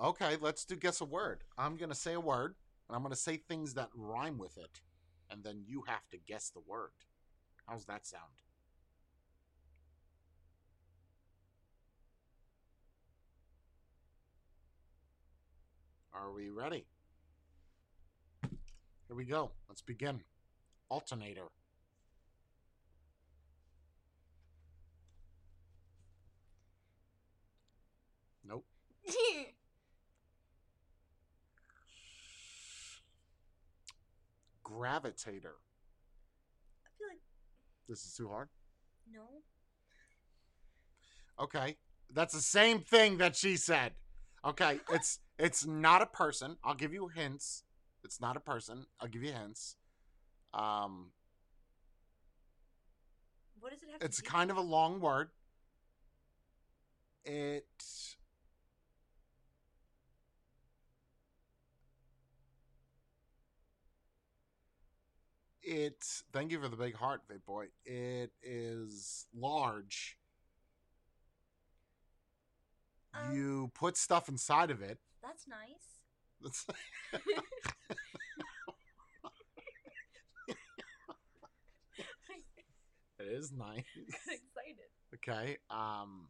[0.00, 1.42] Okay, let's do guess a word.
[1.56, 2.54] I'm gonna say a word,
[2.88, 4.80] and I'm gonna say things that rhyme with it,
[5.30, 6.92] and then you have to guess the word.
[7.66, 8.32] How's that sound?
[16.14, 16.84] Are we ready?
[18.42, 19.50] Here we go.
[19.68, 20.22] Let's begin.
[20.88, 21.48] Alternator.
[28.44, 28.64] Nope.
[34.64, 35.56] Gravitator.
[36.84, 37.20] I feel like
[37.88, 38.48] This is too hard.
[39.10, 39.42] no.
[41.40, 41.76] Okay.
[42.12, 43.92] That's the same thing that she said.
[44.44, 46.56] Okay, it's it's not a person.
[46.64, 47.64] I'll give you hints.
[48.04, 48.86] It's not a person.
[49.00, 49.76] I'll give you hints.
[50.54, 51.12] Um
[53.60, 54.28] What does it have it's to do?
[54.28, 55.30] kind of a long word.
[57.24, 57.66] it
[65.68, 66.02] it
[66.32, 67.66] thank you for the big heart, Vape Boy.
[67.84, 70.16] It is large.
[73.14, 74.98] Um, you put stuff inside of it.
[75.22, 76.00] That's nice.
[76.42, 76.66] That's
[83.18, 83.84] it is nice.
[83.96, 84.88] excited.
[85.14, 85.58] Okay.
[85.70, 86.28] Um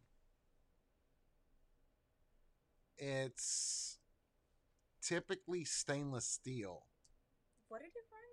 [2.97, 3.97] it's
[5.01, 6.83] typically stainless steel.
[7.69, 8.28] What did it run?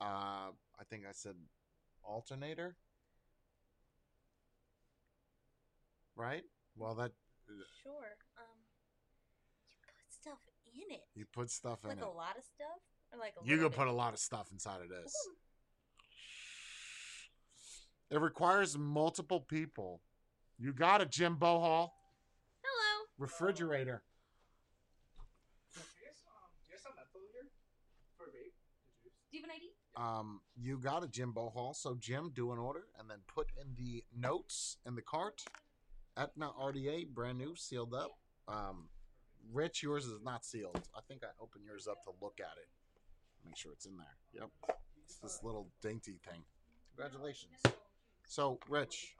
[0.00, 1.34] Uh I think I said
[2.04, 2.76] alternator.
[6.16, 6.42] Right?
[6.76, 7.12] Well, that
[7.82, 8.16] Sure.
[8.38, 8.58] Um,
[9.70, 10.38] you put stuff
[10.74, 11.02] in it.
[11.14, 12.04] you put stuff in Like it.
[12.04, 12.80] a lot of stuff,
[13.12, 15.14] or like a You can put a lot of stuff inside of this.
[15.28, 15.36] Ooh,
[18.16, 20.00] It requires multiple people.
[20.58, 21.92] You got it, Jim Bohall.
[22.62, 23.06] Hello.
[23.18, 24.02] Refrigerator.
[25.74, 27.50] Here's, um, here's some menthol here
[28.16, 28.54] for vape.
[29.04, 29.28] The juice.
[29.30, 29.75] Do you have an ID?
[29.96, 31.74] Um, you got a Jim Bohall.
[31.74, 35.42] So Jim, do an order and then put in the notes in the cart.
[36.16, 38.10] Etna RDA, brand new, sealed up.
[38.48, 38.88] Um,
[39.52, 40.80] Rich, yours is not sealed.
[40.94, 42.68] I think I opened yours up to look at it.
[43.44, 44.16] Make sure it's in there.
[44.34, 44.76] Yep.
[45.04, 46.42] It's this little dainty thing.
[46.94, 47.54] Congratulations.
[48.26, 49.14] So, Rich,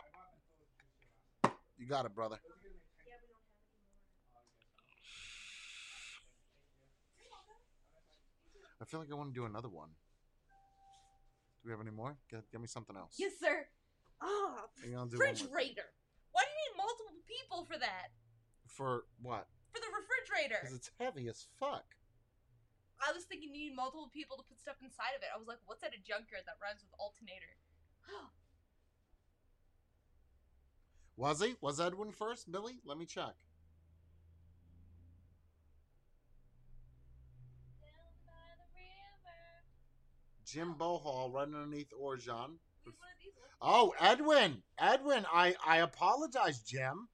[1.79, 2.39] you got it, brother.
[8.81, 9.91] I feel like I want to do another one.
[11.67, 12.15] Do we have any more?
[12.31, 13.19] Get, get me something else.
[13.19, 13.67] Yes, sir.
[14.23, 15.35] Ah, You gonna do one more?
[15.35, 15.91] refrigerator.
[16.31, 18.15] Why do you need multiple people for that?
[18.71, 19.51] For what?
[19.75, 20.63] For the refrigerator.
[20.63, 21.99] Because it's heavy as fuck.
[23.03, 25.35] I was thinking you need multiple people to put stuff inside of it.
[25.35, 27.59] I was like, what's at a junkyard that rhymes with alternator?
[31.17, 31.57] Was he?
[31.61, 32.53] Was Edwin first?
[32.53, 32.79] Billy?
[32.85, 33.35] Let me check.
[40.47, 42.29] Jim Bohall right underneath Orjan.
[42.29, 43.33] One of these.
[43.61, 44.63] Oh, Edwin.
[44.79, 47.09] Edwin, I, I apologize, Jim.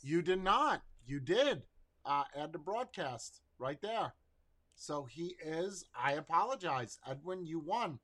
[0.00, 0.82] You did not.
[1.06, 1.62] You did.
[2.04, 4.14] Uh, add the broadcast right there.
[4.74, 5.84] So he is.
[5.94, 6.98] I apologize.
[7.08, 7.98] Edwin, you won.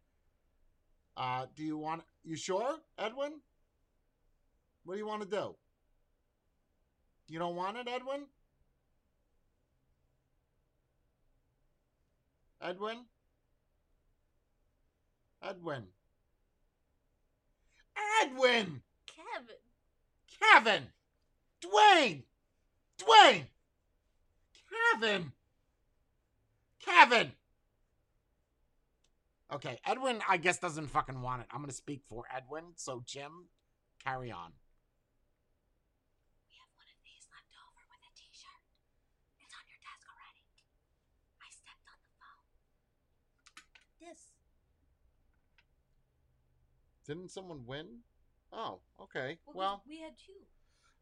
[1.17, 2.03] Uh, do you want.
[2.23, 3.41] You sure, Edwin?
[4.85, 5.57] What do you want to do?
[7.29, 8.27] You don't want it, Edwin?
[12.61, 12.99] Edwin?
[15.49, 15.85] Edwin.
[18.23, 18.83] Edwin!
[19.07, 19.57] Kevin.
[20.41, 20.83] Kevin!
[21.63, 22.23] Dwayne!
[22.99, 23.45] Dwayne!
[24.93, 25.33] Kevin!
[26.85, 27.33] Kevin!
[29.51, 31.49] Okay, Edwin, I guess, doesn't fucking want it.
[31.51, 33.49] I'm gonna speak for Edwin, so Jim,
[34.05, 34.53] carry on.
[36.45, 38.61] We have one of these left over with a t-shirt.
[39.41, 40.45] It's on your desk already.
[41.41, 42.45] I stepped on the phone.
[44.05, 44.21] This.
[47.09, 47.87] Didn't someone win?
[48.53, 49.39] Oh, okay.
[49.47, 50.33] Well, Well, we had two.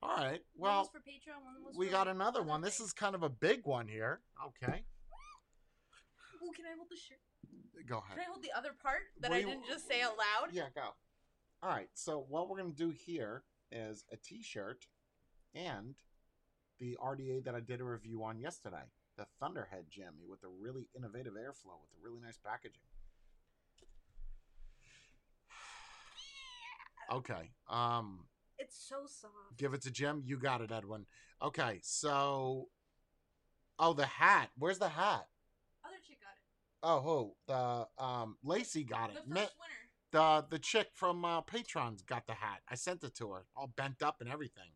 [0.02, 0.40] all right.
[0.56, 2.60] Well, for Patreon, one was we got another one.
[2.60, 4.20] This is kind of a big one here.
[4.46, 4.84] Okay.
[6.42, 7.18] Ooh, can I hold the shirt?
[7.88, 8.16] Go ahead.
[8.16, 8.20] Can.
[8.20, 10.52] I hold the other part that What I didn't just say out loud?
[10.52, 10.94] Yeah, go.
[11.62, 11.88] All right.
[11.94, 13.42] So what we're gonna do here
[13.72, 14.86] is a T-shirt
[15.54, 15.96] and
[16.78, 18.84] the RDA that I did a review on yesterday,
[19.16, 22.82] the Thunderhead Jammy with a really innovative airflow with a really nice packaging.
[27.12, 27.50] Okay.
[27.68, 28.26] Um,
[28.58, 29.56] It's so soft.
[29.56, 30.22] give it to Jim.
[30.24, 31.06] You got it, Edwin.
[31.42, 31.80] Okay.
[31.82, 32.68] So,
[33.78, 34.50] oh, the hat.
[34.58, 35.26] Where's the hat?
[35.84, 36.42] Other chick got it.
[36.82, 37.34] Oh, who?
[37.46, 39.24] The um, Lacey got The it.
[39.24, 39.50] first Mi- winner.
[40.12, 42.60] the the chick from uh, Patreon's got the hat.
[42.68, 44.70] I sent it to her, all bent up and everything.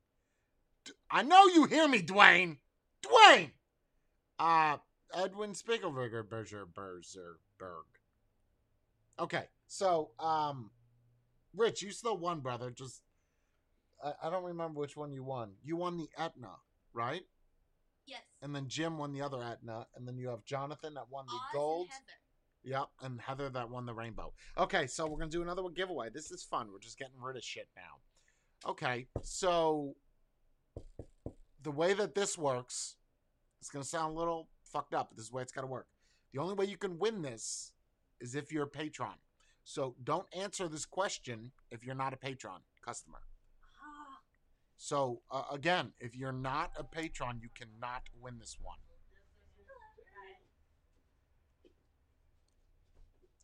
[0.85, 2.59] D- I know you hear me, Dwayne.
[3.03, 3.51] Dwayne.
[4.39, 4.79] Uh,
[5.15, 7.85] Edwin Spiegelberger, Berger, Berger, Berg.
[9.19, 10.71] Okay, so um,
[11.57, 12.71] Rich, you still won, brother.
[12.71, 13.03] Just
[14.03, 15.53] I, I don't remember which one you won.
[15.63, 16.57] You won the Etna,
[16.93, 17.23] right?
[18.07, 18.23] Yes.
[18.43, 21.33] And then Jim won the other Etna, and then you have Jonathan that won the
[21.35, 21.87] Oz gold.
[21.87, 22.17] and Heather.
[22.63, 24.33] Yep, and Heather that won the rainbow.
[24.59, 26.11] Okay, so we're gonna do another one giveaway.
[26.11, 26.69] This is fun.
[26.73, 28.71] We're just getting rid of shit now.
[28.71, 29.95] Okay, so
[31.63, 32.97] the way that this works,
[33.61, 35.87] it's gonna sound a little fucked up, but this is the way it's gotta work.
[36.33, 37.73] The only way you can win this
[38.21, 39.15] is if you're a patron.
[39.65, 43.21] So don't answer this question if you're not a patron customer.
[44.83, 48.79] So uh, again, if you're not a patron, you cannot win this one.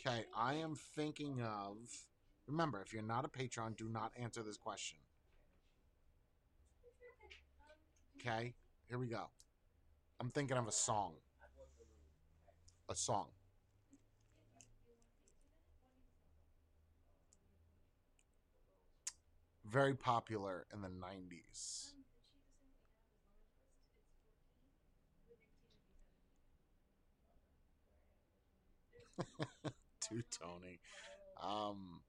[0.00, 1.76] Okay, I am thinking of.
[2.46, 4.98] Remember, if you're not a patron, do not answer this question.
[8.18, 8.54] Okay,
[8.88, 9.24] here we go.
[10.20, 11.12] I'm thinking of a song.
[12.88, 13.26] A song.
[19.70, 21.90] Very popular in the 90s.
[30.00, 30.78] to Tony.
[31.42, 32.00] Um,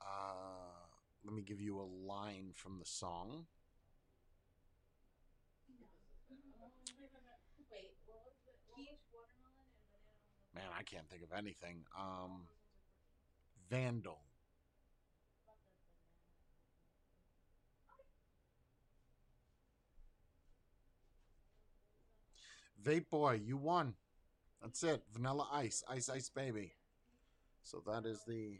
[0.00, 0.04] uh,
[1.24, 3.44] let me give you a line from the song.
[10.54, 11.84] Man, I can't think of anything.
[11.98, 12.46] Um,
[13.70, 14.20] Vandal.
[22.84, 23.94] Vape Boy, you won.
[24.60, 25.02] That's it.
[25.12, 25.82] Vanilla Ice.
[25.88, 26.72] Ice Ice Baby.
[27.62, 28.58] So that is the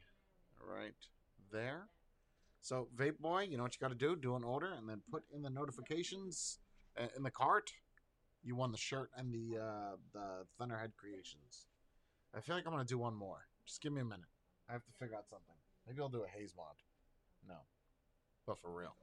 [0.66, 0.94] right
[1.52, 1.88] there.
[2.60, 4.16] So Vape Boy, you know what you got to do?
[4.16, 6.58] Do an order and then put in the notifications
[6.98, 7.70] uh, in the cart.
[8.42, 11.66] You won the shirt and the uh, the Thunderhead Creations.
[12.34, 13.46] I feel like I'm gonna do one more.
[13.66, 14.33] Just give me a minute.
[14.68, 15.54] I have to figure out something.
[15.86, 16.74] Maybe I'll do a haze mod.
[17.46, 17.56] No,
[18.46, 18.94] but for real.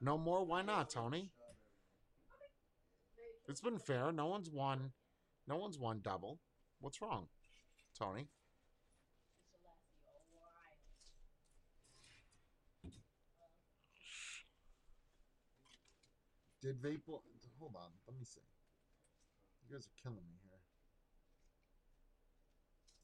[0.00, 0.44] No more?
[0.44, 1.30] Why not, Tony?
[3.48, 4.12] It's been fair.
[4.12, 4.92] No one's won.
[5.46, 6.38] No one's won double.
[6.80, 7.26] What's wrong,
[7.98, 8.28] Tony?
[16.62, 17.04] Did vape?
[17.06, 17.18] Boy-
[17.58, 17.90] Hold on.
[18.06, 18.40] Let me see.
[19.68, 20.58] You guys are killing me here.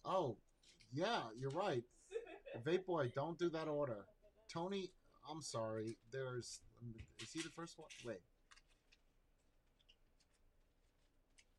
[0.04, 0.36] Oh,
[0.92, 1.82] yeah, you're right.
[2.64, 4.06] Vape boy, don't do that order.
[4.48, 4.90] Tony,
[5.28, 5.98] I'm sorry.
[6.12, 6.60] There's
[7.20, 7.88] is he the first one?
[8.04, 8.20] Wait.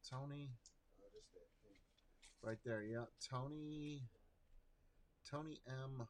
[0.09, 0.49] Tony.
[2.41, 3.05] Right there, yeah.
[3.29, 4.03] Tony
[5.29, 6.07] Tony M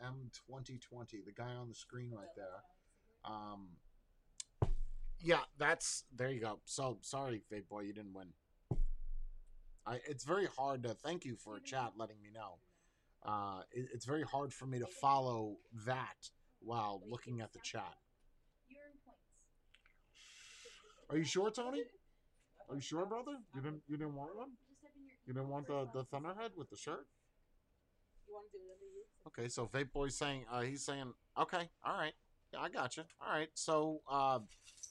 [0.00, 2.62] M twenty twenty, the guy on the screen right there.
[3.24, 3.68] Um
[5.20, 6.60] Yeah, that's there you go.
[6.64, 8.28] So sorry, Vape Boy, you didn't win.
[9.86, 12.58] I it's very hard to thank you for a chat letting me know.
[13.24, 15.56] Uh it, it's very hard for me to follow
[15.86, 17.96] that while looking at the chat.
[18.68, 19.20] You earn points.
[21.10, 21.82] Are you sure, Tony?
[22.68, 23.32] Are you sure, brother?
[23.54, 24.50] You didn't you didn't want one?
[24.68, 27.06] Just type in your You didn't want the the Thunderhead with the shirt?
[28.26, 29.04] You want to do it under you?
[29.26, 32.12] Okay, so Vape Boy's saying uh, he's saying okay, all right,
[32.52, 33.04] yeah, I got you.
[33.20, 34.40] All right, so uh,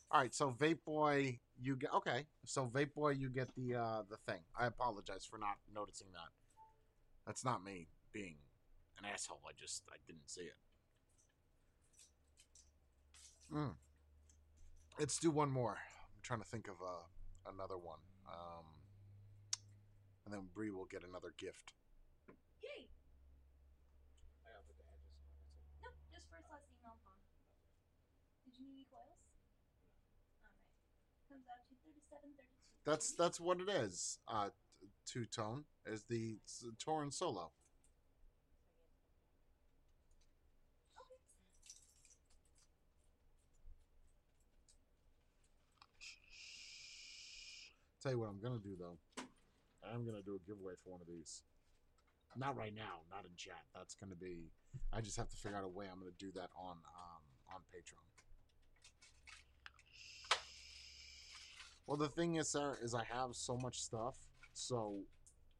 [0.10, 2.26] all right, so Vape Boy, you get okay.
[2.46, 4.40] So Vape Boy, you get the uh, the thing.
[4.58, 6.30] I apologize for not noticing that.
[7.26, 8.36] That's not me being
[8.98, 9.42] an asshole.
[9.46, 10.56] I just I didn't see it.
[13.54, 13.76] Mm.
[15.00, 15.78] Let's do one more.
[15.78, 17.04] I'm trying to think of uh,
[17.52, 18.00] another one.
[18.28, 18.66] Um,
[20.26, 21.74] and then Bree will get another gift.
[22.64, 22.92] Yay!
[24.44, 25.32] I gotta put the address on it.
[25.84, 27.16] No, just first last email upon.
[28.44, 29.27] Did you need any coils?
[32.86, 34.20] That's that's what it is.
[34.30, 34.50] Uh,
[35.06, 36.38] two tone is the
[36.84, 37.52] Tauren solo.
[48.02, 48.98] Tell you what I'm gonna do though.
[49.84, 51.44] I'm gonna do a giveaway for one of these.
[52.38, 53.66] Not right now, not in chat.
[53.76, 54.52] That's gonna be.
[54.94, 55.88] I just have to figure out a way.
[55.92, 57.24] I'm gonna do that on um,
[57.54, 58.07] on Patreon.
[61.88, 64.18] Well, the thing is, sir, is I have so much stuff,
[64.54, 65.00] so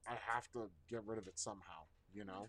[0.06, 1.88] I have to get rid of it somehow.
[2.14, 2.48] You know.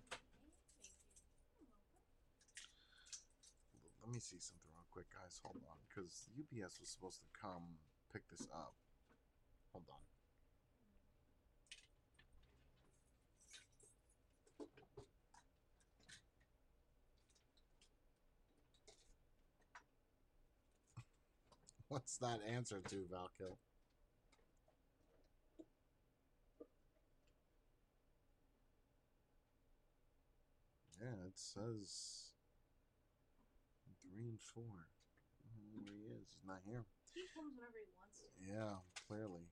[4.02, 5.40] Let me see something real quick, guys.
[5.44, 7.78] Hold on, because UPS was supposed to come
[8.12, 8.74] pick this up.
[9.72, 10.07] Hold on.
[21.90, 23.56] What's that answer to, Valkill?
[31.00, 32.34] Yeah, it says
[34.02, 34.64] three and four.
[34.64, 34.84] Mm,
[35.40, 36.28] I don't know where he is.
[36.34, 36.84] He's not here.
[37.14, 38.26] He comes whenever he wants to.
[38.36, 39.48] Yeah, clearly.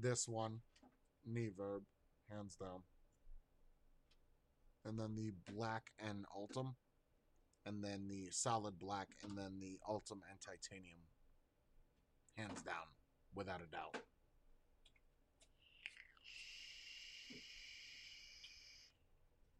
[0.00, 0.60] This one,
[1.24, 1.82] knee verb,
[2.30, 2.82] hands down.
[4.84, 6.76] And then the black and Ultem
[7.66, 11.00] and then the solid black, and then the Ultem and titanium.
[12.36, 12.86] Hands down.
[13.36, 13.92] without a doubt.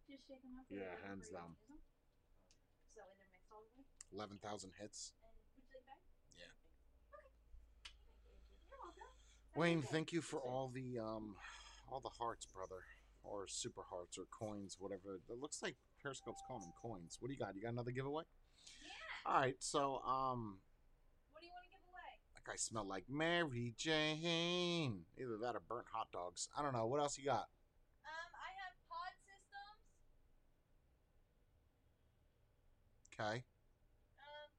[0.08, 0.64] Just shaking up.
[0.72, 1.52] Yeah, hands down.
[2.88, 3.84] So that way they're all the way.
[4.16, 5.12] Eleven thousand hits.
[5.20, 6.00] And would you like that?
[6.40, 6.56] Yeah.
[7.12, 7.36] Okay.
[8.72, 9.12] You're welcome.
[9.56, 11.34] Wayne, thank you for all the um,
[11.90, 12.82] all the hearts, brother,
[13.24, 15.20] or super hearts, or coins, whatever.
[15.30, 17.16] It looks like Periscope's calling them coins.
[17.20, 17.54] What do you got?
[17.56, 18.24] You got another giveaway?
[19.26, 19.32] Yeah.
[19.32, 19.56] All right.
[19.58, 20.58] So um,
[21.32, 22.20] What do you want to give away?
[22.34, 25.04] Like I smell like Mary Jane.
[25.18, 26.48] Either that or burnt hot dogs.
[26.56, 26.86] I don't know.
[26.86, 27.48] What else you got?
[28.04, 29.80] Um, I have pod systems.
[33.18, 33.42] Okay.
[34.20, 34.50] Um,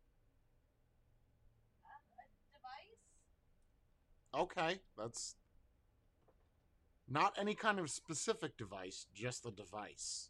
[1.85, 3.05] um, a device.
[4.35, 4.79] Okay.
[4.97, 5.35] That's
[7.09, 10.29] not any kind of specific device, just the device.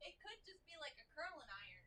[0.00, 1.84] It could just be like a curling iron.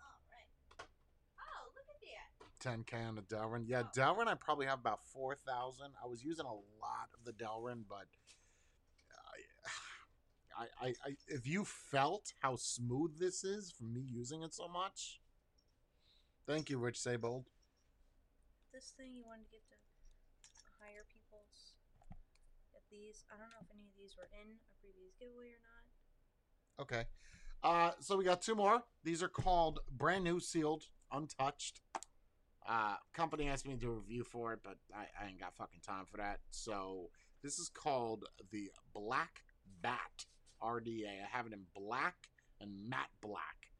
[0.00, 0.88] All right.
[1.38, 2.86] Oh, look at that.
[2.92, 3.64] 10k on the Delrin.
[3.68, 3.90] Yeah, Oh.
[3.94, 5.92] Delrin, I probably have about 4,000.
[6.02, 8.06] I was using a lot of the Delrin, but
[10.58, 14.54] I, I, I, I, if you felt how smooth this is from me using it
[14.54, 15.20] so much,
[16.46, 17.44] thank you, Rich Saybold.
[18.72, 19.78] this thing you wanted to get to
[20.80, 21.74] hire people's
[22.72, 23.24] get these.
[23.32, 26.84] I don't know if any of these were in a previous giveaway or not.
[26.84, 27.04] Okay.
[27.62, 28.82] Uh, so we got two more.
[29.02, 31.80] These are called brand new, sealed, untouched.
[32.68, 35.54] Uh, company asked me to do a review for it, but I, I ain't got
[35.56, 36.40] fucking time for that.
[36.50, 37.10] So
[37.42, 39.42] this is called the Black
[39.82, 40.26] Bat
[40.62, 41.06] RDA.
[41.06, 42.28] I have it in black
[42.60, 43.70] and matte black.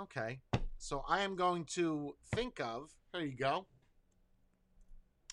[0.00, 0.40] Okay.
[0.84, 2.90] So I am going to think of.
[3.10, 3.64] There you go.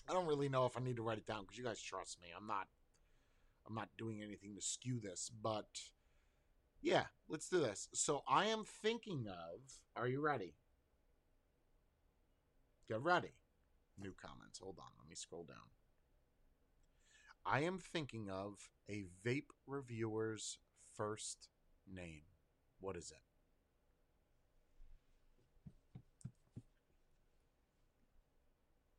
[0.08, 2.22] I don't really know if I need to write it down because you guys trust
[2.22, 2.28] me.
[2.34, 2.68] I'm not.
[3.68, 5.68] I'm not doing anything to skew this, but
[6.80, 7.90] yeah, let's do this.
[7.92, 9.60] So I am thinking of.
[9.94, 10.54] Are you ready?
[12.88, 13.34] Get ready.
[14.00, 14.58] New comments.
[14.58, 14.92] Hold on.
[14.98, 15.68] Let me scroll down.
[17.44, 20.56] I am thinking of a vape reviewer's
[20.96, 21.50] first
[21.86, 22.22] name.
[22.80, 23.31] What is it?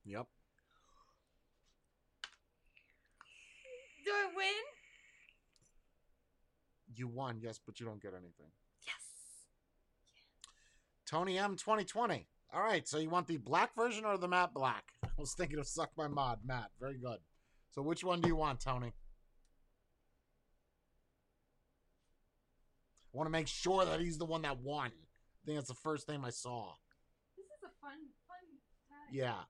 [0.05, 0.27] Yep.
[4.05, 4.45] Do I win?
[6.95, 8.51] You won, yes, but you don't get anything.
[8.85, 8.95] Yes.
[11.05, 12.27] Tony M 2020.
[12.53, 14.83] All right, so you want the black version or the matte black?
[15.03, 16.69] I was thinking of Suck My Mod, Matt.
[16.79, 17.17] Very good.
[17.71, 18.93] So which one do you want, Tony?
[23.13, 24.87] I want to make sure that he's the one that won.
[24.87, 26.73] I think that's the first name I saw.
[27.37, 27.97] This is a fun,
[28.27, 28.37] fun
[28.89, 29.09] time.
[29.11, 29.43] Yeah.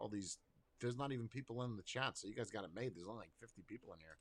[0.00, 0.38] All these,
[0.80, 2.94] there's not even people in the chat, so you guys got it made.
[2.94, 4.16] There's only like 50 people in here.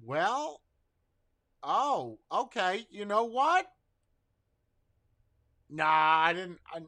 [0.05, 0.61] Well.
[1.62, 2.87] Oh, okay.
[2.91, 3.66] You know what?
[5.70, 6.59] Nah, I didn't.
[6.74, 6.80] I,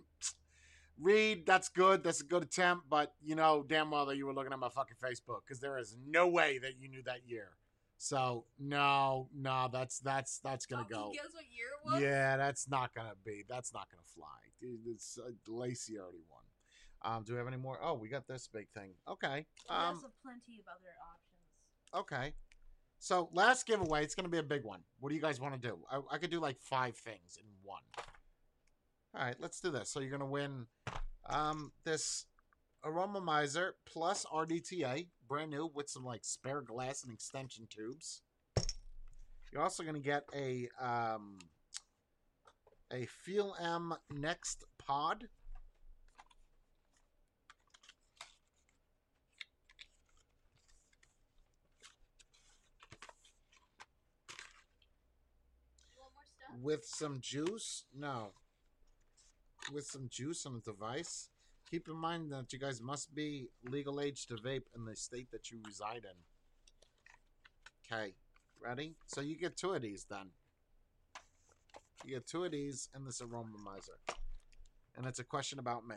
[1.00, 2.02] Reed, that's good.
[2.04, 4.68] That's a good attempt, but you know damn well that you were looking at my
[4.68, 7.50] fucking Facebook because there is no way that you knew that year.
[7.98, 11.10] So no, no, that's that's that's gonna Oh, go.
[11.12, 12.02] Guess what year it was?
[12.02, 13.44] Yeah, that's not gonna be.
[13.48, 14.26] That's not gonna fly.
[14.86, 16.42] It's uh, Lacey already won.
[17.04, 17.78] Um, do we have any more?
[17.82, 18.90] Oh, we got this big thing.
[19.08, 19.44] Okay.
[19.68, 22.12] Um, has plenty of other options.
[22.12, 22.32] okay.
[22.98, 24.80] So last giveaway, it's gonna be a big one.
[25.00, 25.78] What do you guys want to do?
[25.90, 27.82] I, I could do like five things in one.
[29.14, 29.90] All right, let's do this.
[29.90, 30.66] So you're gonna win
[31.28, 32.24] um this
[32.84, 38.22] Aromamizer plus RDTA, brand new with some like spare glass and extension tubes.
[39.52, 41.38] You're also gonna get a um
[42.92, 45.28] a Feel M Next Pod.
[55.94, 56.53] You want more stuff?
[56.64, 57.84] With some juice.
[57.94, 58.32] No.
[59.70, 61.28] With some juice on a device.
[61.70, 65.30] Keep in mind that you guys must be legal age to vape in the state
[65.30, 66.16] that you reside in.
[67.98, 68.14] Okay.
[68.62, 68.94] Ready?
[69.06, 70.30] So you get two of these then.
[72.02, 74.00] You get two of these and this Aromamizer.
[74.96, 75.96] And it's a question about me.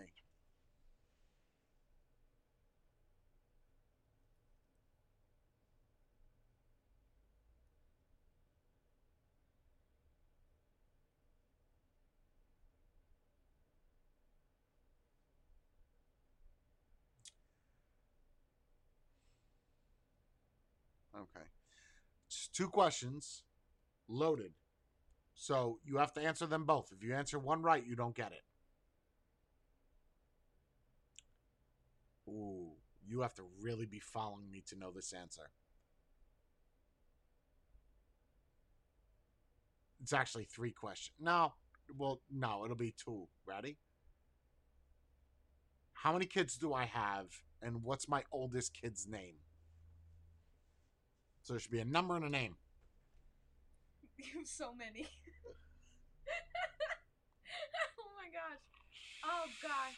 [21.18, 21.46] Okay.
[22.30, 23.44] Just two questions
[24.08, 24.52] loaded.
[25.36, 26.92] So you have to answer them both.
[26.92, 28.42] If you answer one right, you don't get it.
[32.28, 32.72] Ooh,
[33.08, 35.52] you have to really be following me to know this answer.
[40.02, 41.16] It's actually three questions.
[41.20, 41.54] No,
[41.96, 43.28] well, no, it'll be two.
[43.46, 43.78] Ready?
[45.94, 47.28] How many kids do I have,
[47.62, 49.36] and what's my oldest kid's name?
[51.48, 52.58] So there should be a number and a name.
[54.18, 55.08] You have so many.
[58.00, 58.60] oh my gosh.
[59.24, 59.96] Oh gosh.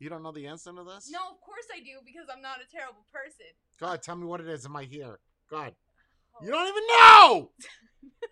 [0.00, 1.08] You don't know the answer to this?
[1.08, 3.46] No, of course I do because I'm not a terrible person.
[3.78, 4.66] God, tell me what it is.
[4.66, 5.20] Am I here?
[5.48, 5.72] God.
[6.34, 6.44] Oh.
[6.44, 7.50] You don't even know!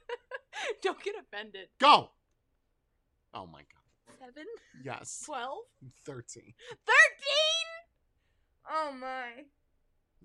[0.82, 1.68] Don't get offended.
[1.78, 2.10] Go!
[3.32, 4.18] Oh my god.
[4.18, 4.46] Seven?
[4.84, 5.22] Yes.
[5.24, 5.58] Twelve?
[6.04, 6.52] 13.
[6.84, 7.66] Thirteen?
[8.68, 9.44] Oh my.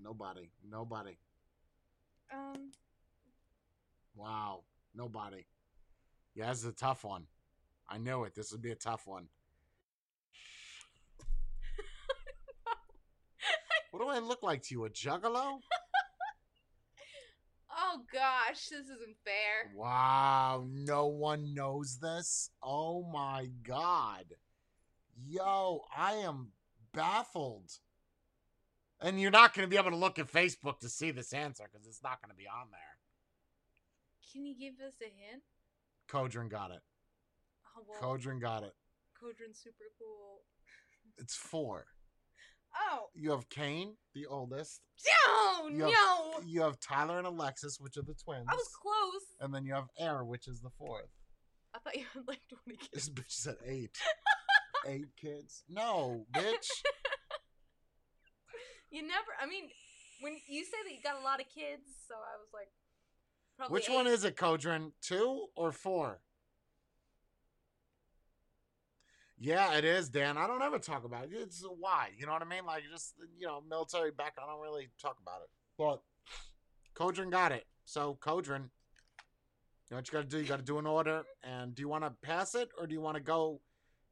[0.02, 0.50] Nobody.
[0.68, 1.18] Nobody.
[2.32, 2.72] Um.
[4.14, 4.64] Wow.
[4.94, 5.46] Nobody.
[6.34, 7.26] Yeah, this is a tough one.
[7.88, 8.34] I knew it.
[8.34, 9.26] This would be a tough one.
[13.90, 14.84] What do I look like to you?
[14.84, 15.58] A juggalo?
[17.92, 19.72] Oh gosh, this isn't fair.
[19.74, 22.50] Wow, no one knows this?
[22.62, 24.26] Oh my god.
[25.26, 26.52] Yo, I am
[26.92, 27.70] baffled.
[29.02, 31.64] And you're not going to be able to look at Facebook to see this answer
[31.70, 32.80] because it's not going to be on there.
[34.32, 35.42] Can you give us a hint?
[36.08, 36.80] Kodrin got it.
[37.76, 38.72] Oh well, Kodrin got it.
[39.20, 40.42] Kodrin's super cool.
[41.18, 41.86] It's four.
[42.90, 44.80] Oh You have Kane, the oldest.
[45.26, 46.40] no, You have, no!
[46.46, 48.46] You have Tyler and Alexis, which are the twins.
[48.48, 49.22] I was close.
[49.40, 51.10] And then you have Air, which is the fourth.
[51.74, 52.90] I thought you had like twenty kids.
[52.92, 53.98] This bitch said eight.
[54.86, 55.64] eight kids?
[55.68, 56.68] No, bitch.
[58.90, 59.30] You never.
[59.40, 59.64] I mean,
[60.20, 62.68] when you say that you got a lot of kids, so I was like,
[63.56, 63.74] probably.
[63.74, 64.92] Which one is it, Kodrin?
[65.00, 66.20] Two or four?
[69.42, 70.36] Yeah, it is, Dan.
[70.36, 71.30] I don't ever talk about it.
[71.32, 72.10] It's why.
[72.18, 72.66] You know what I mean?
[72.66, 74.50] Like, just, you know, military background.
[74.50, 75.48] I don't really talk about it.
[75.78, 76.02] But
[76.94, 77.64] Kodrin got it.
[77.86, 80.38] So, Kodrin, you know what you got to do?
[80.42, 81.22] You got to do an order.
[81.42, 83.62] And do you want to pass it or do you want to go?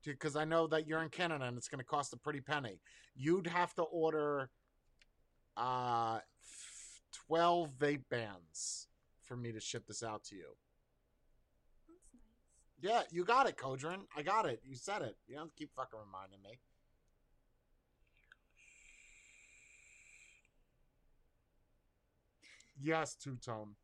[0.02, 2.80] Because I know that you're in Canada and it's going to cost a pretty penny.
[3.14, 4.48] You'd have to order
[5.58, 6.20] uh,
[7.26, 8.86] 12 vape bands
[9.22, 10.56] for me to ship this out to you.
[12.80, 13.10] That's nice.
[13.10, 14.02] Yeah, you got it, Kodrin.
[14.16, 14.62] I got it.
[14.64, 15.16] You said it.
[15.26, 16.58] You don't keep fucking reminding me.
[22.80, 23.74] Yes, two tone.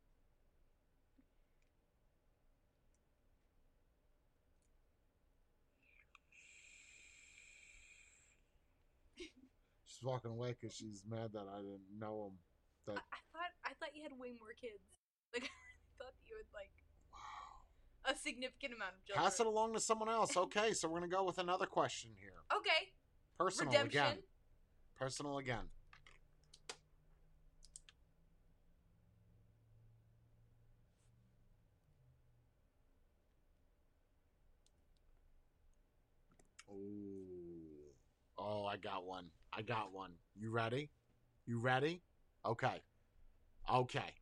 [10.05, 12.37] Walking away because she's mad that I didn't know him.
[12.87, 14.79] I, I thought I thought you had way more kids.
[15.33, 16.71] Like I thought you had like
[17.11, 18.13] Wow.
[18.13, 19.23] a significant amount of children.
[19.25, 20.37] Pass it along to someone else.
[20.37, 22.43] Okay, so we're gonna go with another question here.
[22.55, 22.93] Okay.
[23.37, 24.01] Personal Redemption.
[24.01, 24.17] again.
[24.97, 25.65] Personal again.
[36.71, 37.93] Ooh.
[38.37, 39.25] Oh, I got one.
[39.55, 40.11] I got one.
[40.35, 40.89] You ready?
[41.45, 42.01] You ready?
[42.45, 42.81] Okay.
[43.71, 44.13] Okay.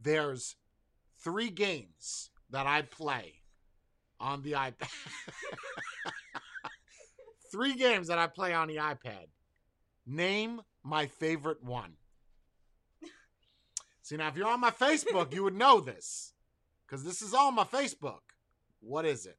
[0.00, 0.56] There's
[1.18, 3.34] three games that I play
[4.20, 4.88] on the iPad.
[7.52, 9.26] three games that I play on the iPad.
[10.06, 11.94] Name my favorite one.
[14.02, 16.34] See, now if you're on my Facebook, you would know this.
[16.86, 18.20] Because this is all my Facebook.
[18.80, 19.38] What is it?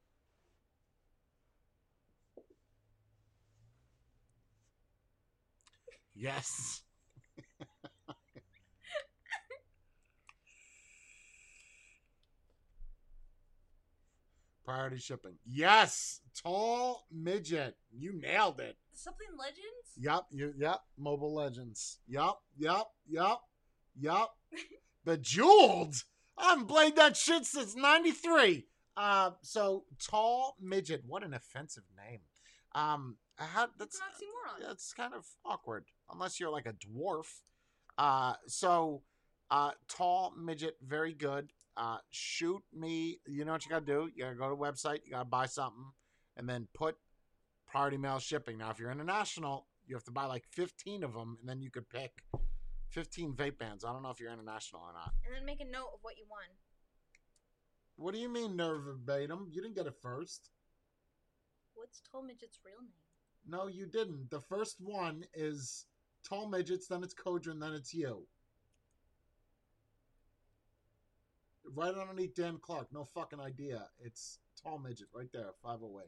[6.21, 6.83] Yes.
[14.63, 15.37] Priority shipping.
[15.47, 16.21] Yes.
[16.43, 17.75] Tall midget.
[17.91, 18.77] You nailed it.
[18.93, 19.63] Something Legends?
[19.97, 20.25] Yep.
[20.29, 20.81] You yep.
[20.95, 21.97] Mobile Legends.
[22.07, 22.35] Yep.
[22.55, 22.85] Yep.
[23.09, 23.37] Yep.
[23.99, 24.27] Yep.
[25.05, 25.95] Bejeweled.
[26.37, 28.67] I haven't played that shit since '93.
[28.95, 31.01] Uh, so tall midget.
[31.03, 32.19] What an offensive name.
[32.75, 34.67] Um, how That's that's an oxymoron.
[34.67, 37.27] that's kind of awkward unless you're like a dwarf.
[37.97, 39.01] Uh, so
[39.49, 41.51] uh, tall midget, very good.
[41.77, 43.19] Uh, shoot me.
[43.27, 44.09] You know what you gotta do?
[44.15, 44.99] You gotta go to the website.
[45.05, 45.85] You gotta buy something,
[46.37, 46.95] and then put
[47.67, 48.57] priority mail shipping.
[48.57, 51.71] Now, if you're international, you have to buy like 15 of them, and then you
[51.71, 52.11] could pick
[52.89, 53.83] 15 vape bands.
[53.85, 55.11] I don't know if you're international or not.
[55.25, 56.43] And then make a note of what you won.
[57.95, 59.47] What do you mean, nerve verbatim?
[59.51, 60.49] You didn't get it first.
[61.73, 63.10] What's Tall Midget's real name?
[63.47, 64.29] No, you didn't.
[64.29, 65.85] The first one is
[66.27, 68.27] tall midgets, then it's Kodra, and then it's you.
[71.73, 72.87] Right underneath Dan Clark.
[72.93, 73.87] No fucking idea.
[73.99, 76.07] It's tall midget right there, 508.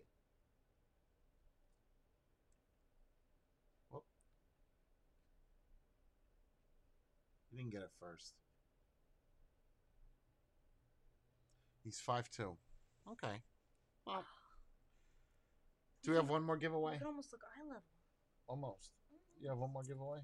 [3.92, 4.04] Whoop.
[7.52, 8.34] You didn't get it first.
[11.84, 12.56] He's five two.
[13.12, 13.42] Okay.
[14.06, 14.24] Well.
[16.04, 16.98] Do we have one more You giveaway?
[16.98, 17.84] can almost look eye level.
[18.48, 18.92] Almost.
[19.42, 20.20] You have one more giveaway?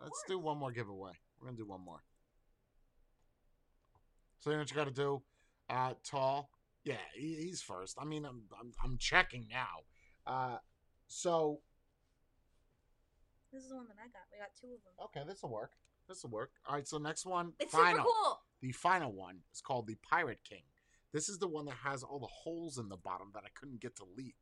[0.00, 1.12] Let's do one more giveaway.
[1.40, 2.02] We're gonna do one more.
[4.40, 5.22] So you know what you got to do?
[5.68, 6.50] Uh, tall.
[6.84, 7.96] Yeah, he, he's first.
[8.00, 9.82] I mean, I'm, I'm I'm checking now.
[10.26, 10.58] Uh,
[11.08, 11.60] so
[13.52, 14.22] This is the one that I got.
[14.30, 14.92] We got two of them.
[15.06, 15.72] okay, this will work.
[16.08, 16.52] This will work.
[16.68, 16.86] All right.
[16.86, 17.96] So next one, It's final.
[17.96, 18.40] super cool.
[18.62, 20.62] The final one is called the Pirate King.
[21.12, 23.80] This is the one that has all the holes in the bottom that I couldn't
[23.80, 24.36] get to leak.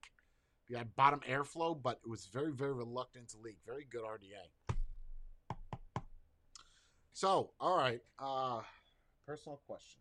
[0.68, 3.58] You had bottom airflow, but it was very, very reluctant to leak.
[3.64, 4.74] Very good RDA.
[7.12, 8.02] So, all right.
[8.18, 8.60] Uh,
[9.26, 10.00] personal question.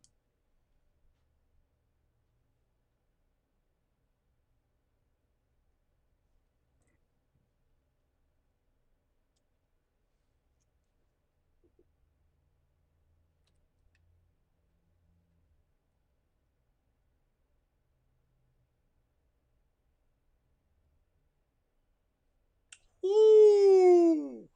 [23.05, 24.49] Ooh!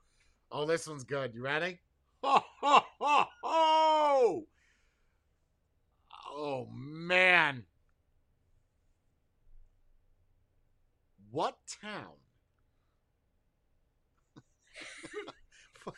[0.60, 1.34] Oh, this one's good.
[1.34, 1.80] You ready?
[2.22, 4.44] Ho, ho, ho, ho!
[6.36, 7.64] Oh, man.
[11.32, 12.12] What town?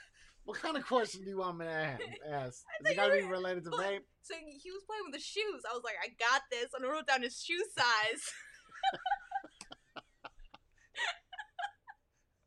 [0.45, 1.72] what kind of question do you want me to
[2.32, 2.64] ask?
[2.86, 4.01] Is it got to be related to vape?
[4.22, 5.64] So he was playing with the shoes.
[5.68, 6.68] I was like, I got this.
[6.76, 8.32] And I wrote down his shoe size.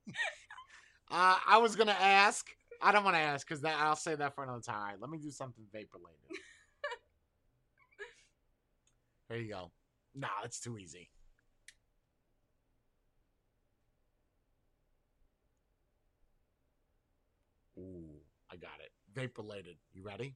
[1.14, 2.50] Uh, I was gonna ask.
[2.82, 4.74] I don't want to ask because that I'll say that for another time.
[4.76, 6.42] All right, let me do something vape related.
[9.28, 9.70] there you go.
[10.16, 11.08] Nah, that's too easy.
[17.78, 18.90] Ooh, I got it.
[19.14, 19.76] Vape related.
[19.92, 20.34] You ready?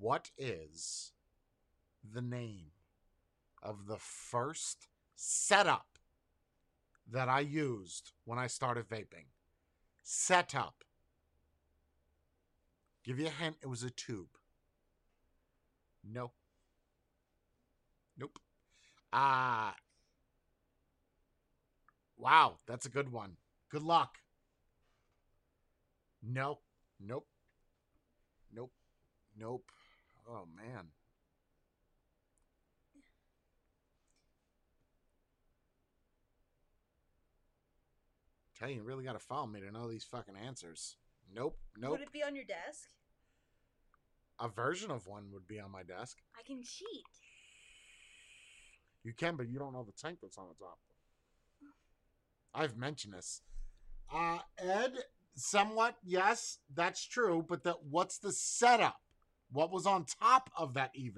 [0.00, 1.12] What is
[2.02, 2.72] the name
[3.62, 5.99] of the first setup
[7.12, 9.26] that I used when I started vaping.
[10.02, 10.84] Setup.
[13.04, 14.28] Give you a hint, it was a tube.
[16.04, 16.32] No.
[18.18, 18.38] Nope.
[19.12, 19.74] Ah.
[22.16, 23.36] wow, that's a good one.
[23.70, 24.18] Good luck.
[26.22, 26.58] No.
[27.00, 27.26] Nope.
[28.54, 28.72] Nope.
[29.38, 29.70] Nope.
[30.28, 30.88] Oh man.
[38.60, 40.96] Tell you, really got to follow me to know these fucking answers.
[41.34, 41.92] Nope, nope.
[41.92, 42.90] Would it be on your desk?
[44.38, 46.18] A version of one would be on my desk.
[46.38, 46.86] I can cheat.
[49.02, 50.78] You can, but you don't know the tank that's on the top.
[52.54, 53.40] I've mentioned this.
[54.12, 54.92] Uh, Ed,
[55.34, 58.96] somewhat, yes, that's true, but the, what's the setup?
[59.50, 61.08] What was on top of that E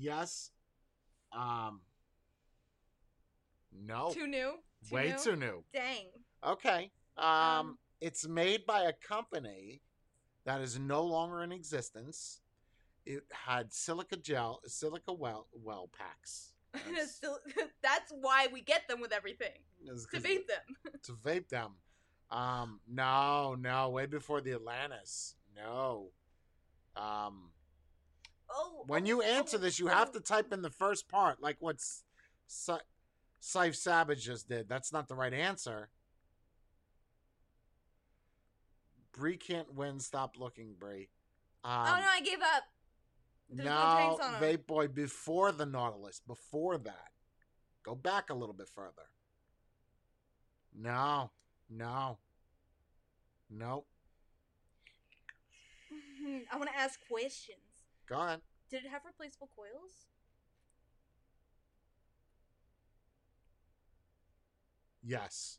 [0.00, 0.50] yes.
[1.32, 1.82] Um.
[3.72, 4.10] No.
[4.12, 4.54] Too new.
[4.88, 5.18] Too Way new?
[5.22, 5.64] too new.
[5.72, 6.06] Dang.
[6.44, 6.90] Okay.
[7.16, 9.82] Um, Um, it's made by a company
[10.44, 12.40] that is no longer in existence.
[13.06, 16.54] It had silica gel, silica well well packs.
[16.72, 17.20] That's-
[17.82, 20.76] that's why we get them with everything to vape them.
[21.04, 21.72] to vape them.
[22.30, 25.34] Um, no, no, way before the Atlantis.
[25.56, 26.12] No.
[26.96, 27.50] Um,
[28.50, 30.18] Oh, when oh, you oh, answer this, you have oh.
[30.18, 31.80] to type in the first part, like what
[32.46, 32.72] Si-
[33.40, 34.68] Sife Savage just did.
[34.68, 35.88] That's not the right answer.
[39.12, 40.00] Bree can't win.
[40.00, 41.08] Stop looking, Bree.
[41.64, 42.64] Um, oh no, I gave up.
[43.48, 44.42] There's no no, tanks on 'em.
[44.42, 46.20] Vape Boy before the Nautilus.
[46.26, 47.10] Before that,
[47.82, 49.10] go back a little bit further.
[50.74, 51.30] No,
[51.68, 52.18] no,
[53.50, 53.86] nope.
[56.52, 57.58] I want to ask questions.
[58.10, 58.40] Go ahead.
[58.68, 60.08] Did it have replaceable coils?
[65.00, 65.58] Yes.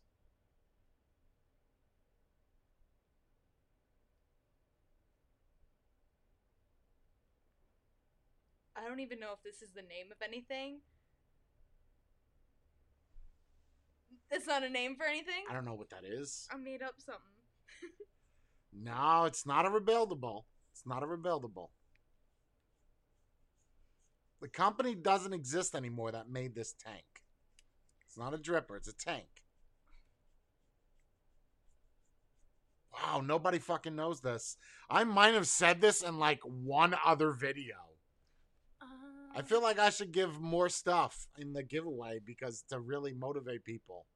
[8.75, 10.79] I don't even know if this is the name of anything.
[14.29, 15.43] It's not a name for anything.
[15.49, 16.49] I don't know what that is.
[16.51, 17.21] I made up something.
[18.73, 20.43] No, it's not a rebuildable.
[20.71, 21.67] It's not a rebuildable.
[24.41, 27.05] The company doesn't exist anymore that made this tank.
[28.07, 29.27] It's not a dripper, it's a tank.
[32.91, 34.57] Wow, nobody fucking knows this.
[34.89, 37.75] I might have said this in like one other video.
[38.81, 38.85] Uh,
[39.37, 43.63] I feel like I should give more stuff in the giveaway because to really motivate
[43.63, 44.07] people.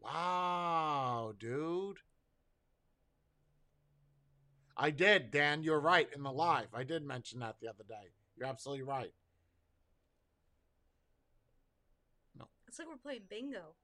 [0.00, 1.98] Wow, dude.
[4.76, 5.62] I did, Dan.
[5.62, 6.68] You're right in the live.
[6.74, 8.10] I did mention that the other day.
[8.36, 9.12] You're absolutely right.
[12.38, 12.46] No.
[12.68, 13.74] It's like we're playing bingo.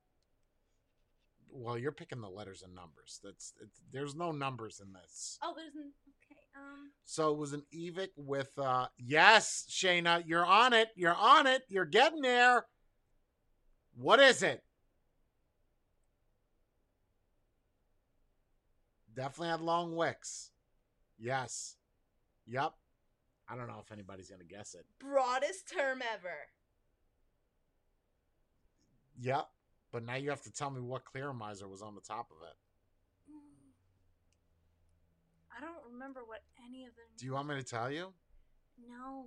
[1.55, 3.21] Well, you're picking the letters and numbers.
[3.23, 3.53] That's
[3.93, 5.39] there's no numbers in this.
[5.43, 6.41] oh, there's an okay.
[6.57, 10.89] Um, So it was an Evic with uh yes, Shayna, you're on it.
[10.97, 11.63] You're on it.
[11.69, 12.67] You're getting there.
[13.95, 14.63] What is it?
[19.15, 20.51] Definitely had long wicks.
[21.19, 21.77] Yes.
[22.47, 22.73] Yep.
[23.49, 24.87] I don't know if anybody's gonna guess it.
[24.99, 26.37] broadest term ever.
[29.21, 29.49] Yep.
[29.93, 32.57] But now you have to tell me what clearomizer was on the top of it.
[35.55, 37.05] I don't remember what any of them.
[37.19, 38.15] Do you want me to tell you?
[38.89, 39.27] No.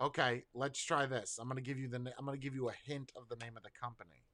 [0.00, 1.38] Okay, let's try this.
[1.40, 1.96] I'm gonna give you the.
[2.18, 4.26] I'm gonna give you a hint of the name of the company.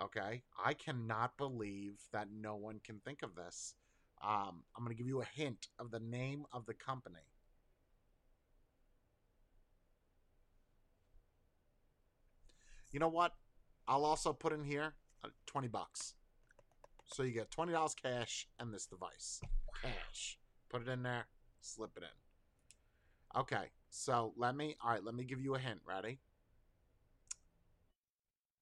[0.00, 3.74] Okay, I cannot believe that no one can think of this.
[4.22, 7.20] Um, I'm gonna give you a hint of the name of the company.
[12.90, 13.34] You know what?
[13.86, 14.94] I'll also put in here
[15.24, 16.14] uh, twenty bucks,
[17.06, 19.40] so you get twenty dollars cash and this device.
[19.82, 20.38] Cash.
[20.68, 21.26] Put it in there.
[21.60, 23.40] Slip it in.
[23.40, 24.76] Okay, so let me.
[24.82, 25.80] All right, let me give you a hint.
[25.86, 26.18] Ready?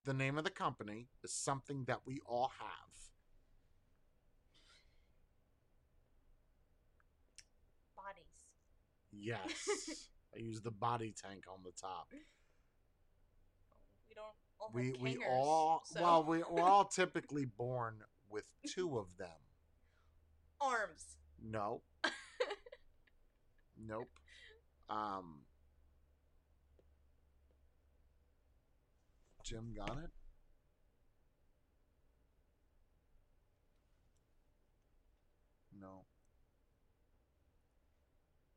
[0.04, 3.15] The name of the company is something that we all have.
[9.18, 12.08] Yes, I use the body tank on the top.
[12.12, 12.18] We
[14.14, 14.26] don't
[14.60, 19.06] all have We we all so- well we we're all typically born with two of
[19.18, 19.28] them.
[20.60, 21.16] arms.
[21.42, 21.82] No.
[23.86, 24.08] nope.
[24.88, 25.40] Um.
[29.44, 30.10] Jim got it.
[35.78, 36.06] No.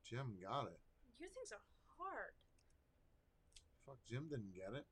[0.10, 0.80] Jim got it.
[1.20, 1.62] Your things are
[2.00, 2.34] hard.
[3.86, 4.86] Fuck, Jim didn't get it.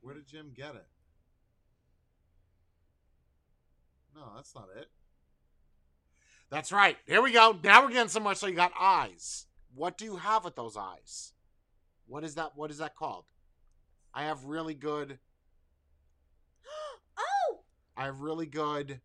[0.00, 0.86] Where did Jim get it?
[4.14, 4.88] No, that's not it.
[6.50, 6.96] That's right.
[7.06, 7.58] Here we go.
[7.62, 8.34] Now we're getting somewhere.
[8.34, 9.46] So you got eyes.
[9.74, 11.32] What do you have with those eyes?
[12.06, 12.52] What is that?
[12.54, 13.24] What is that called?
[14.14, 15.18] I have really good.
[17.18, 17.60] oh,
[17.96, 19.00] I have really good.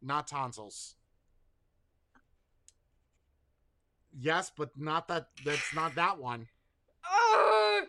[0.00, 0.94] Not tonsils.
[4.20, 5.28] Yes, but not that.
[5.44, 6.48] That's not that one.
[7.04, 7.84] oh,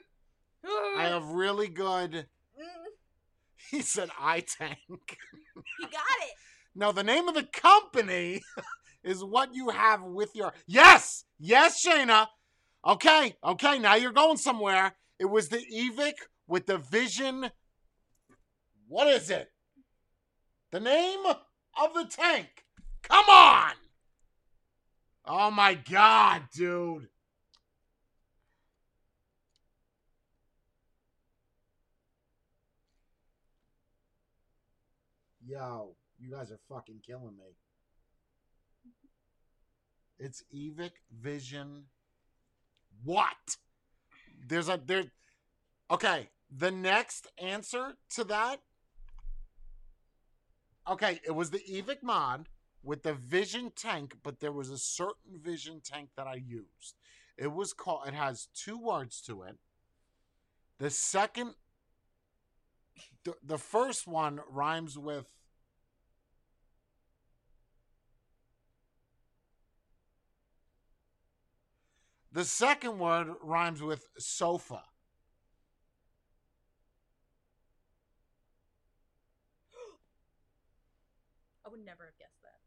[0.97, 2.11] I have really good.
[2.11, 2.25] Mm,
[3.71, 4.77] He said "I tank.
[4.87, 6.33] he got it.
[6.75, 8.41] No, the name of the company
[9.03, 10.53] is what you have with your.
[10.67, 12.27] Yes, yes, Shayna.
[12.85, 13.79] Okay, okay.
[13.79, 14.93] Now you're going somewhere.
[15.19, 16.13] It was the Evic
[16.47, 17.49] with the Vision.
[18.87, 19.51] What is it?
[20.71, 21.23] The name
[21.81, 22.65] of the tank.
[23.03, 23.71] Come on!
[25.25, 27.07] Oh my god, dude.
[35.45, 37.55] Yo, you guys are fucking killing me.
[40.19, 41.85] It's Evic Vision.
[43.03, 43.57] What?
[44.47, 45.05] There's a there.
[45.89, 48.57] Okay, the next answer to that.
[50.87, 52.49] Okay, it was the Evic mod
[52.83, 56.95] with the Vision tank, but there was a certain Vision tank that I used.
[57.37, 58.07] It was called.
[58.07, 59.57] It has two words to it.
[60.79, 61.55] The second,
[63.23, 65.25] the, the first one rhymes with.
[72.31, 74.83] The second word rhymes with sofa.
[81.69, 82.57] I would never have guessed that.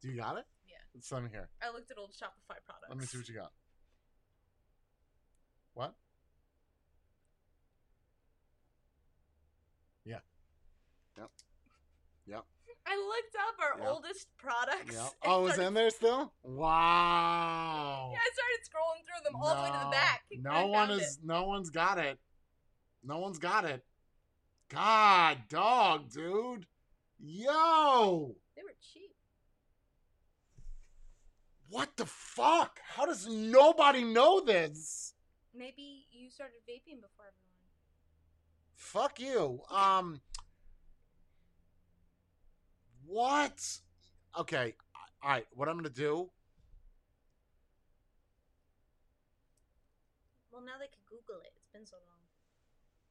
[0.00, 0.46] Do you got it?
[0.66, 0.76] Yeah.
[0.94, 1.50] It's let me hear.
[1.62, 2.88] I looked at old Shopify products.
[2.88, 3.52] Let me see what you got.
[5.74, 5.94] What?
[10.06, 10.20] Yeah.
[11.18, 11.28] Yep.
[12.28, 12.44] Yep.
[12.86, 13.88] I looked up our Yep.
[13.88, 14.94] oldest products.
[14.94, 15.02] Yep.
[15.04, 16.32] and Oh, is started- in there still?
[16.42, 18.10] Wow.
[18.14, 20.24] Yeah, I started scrolling through them all the way to the back.
[20.30, 21.18] No one is.
[21.18, 21.24] it.
[21.24, 22.18] No one's got it.
[23.02, 23.84] No one's got it.
[24.68, 26.66] God, dog, dude.
[27.22, 28.34] Yo.
[28.56, 29.14] They were cheap.
[31.68, 32.80] What the fuck?
[32.96, 35.14] How does nobody know this?
[35.54, 37.50] Maybe you started vaping before everyone.
[38.74, 39.60] Fuck you.
[39.70, 40.20] Um.
[43.06, 43.78] What?
[44.38, 44.74] Okay.
[45.22, 45.46] All right.
[45.52, 46.30] What I'm gonna do?
[50.50, 51.52] Well, now they can Google it.
[51.56, 52.09] It's been so long.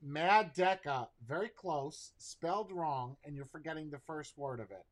[0.02, 1.08] Mad Deca.
[1.28, 2.12] Very close.
[2.18, 4.86] Spelled wrong, and you're forgetting the first word of it.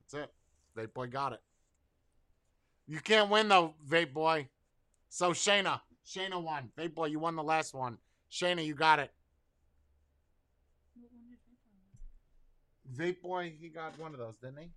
[0.00, 0.32] That's it.
[0.76, 1.40] Vape Boy got it.
[2.86, 4.48] You can't win though, Vape Boy.
[5.08, 6.70] So Shayna, Shayna won.
[6.78, 7.98] Vape Boy, you won the last one.
[8.30, 9.10] Shayna, you got it.
[12.94, 14.68] Vape Boy, he got one of those, didn't he?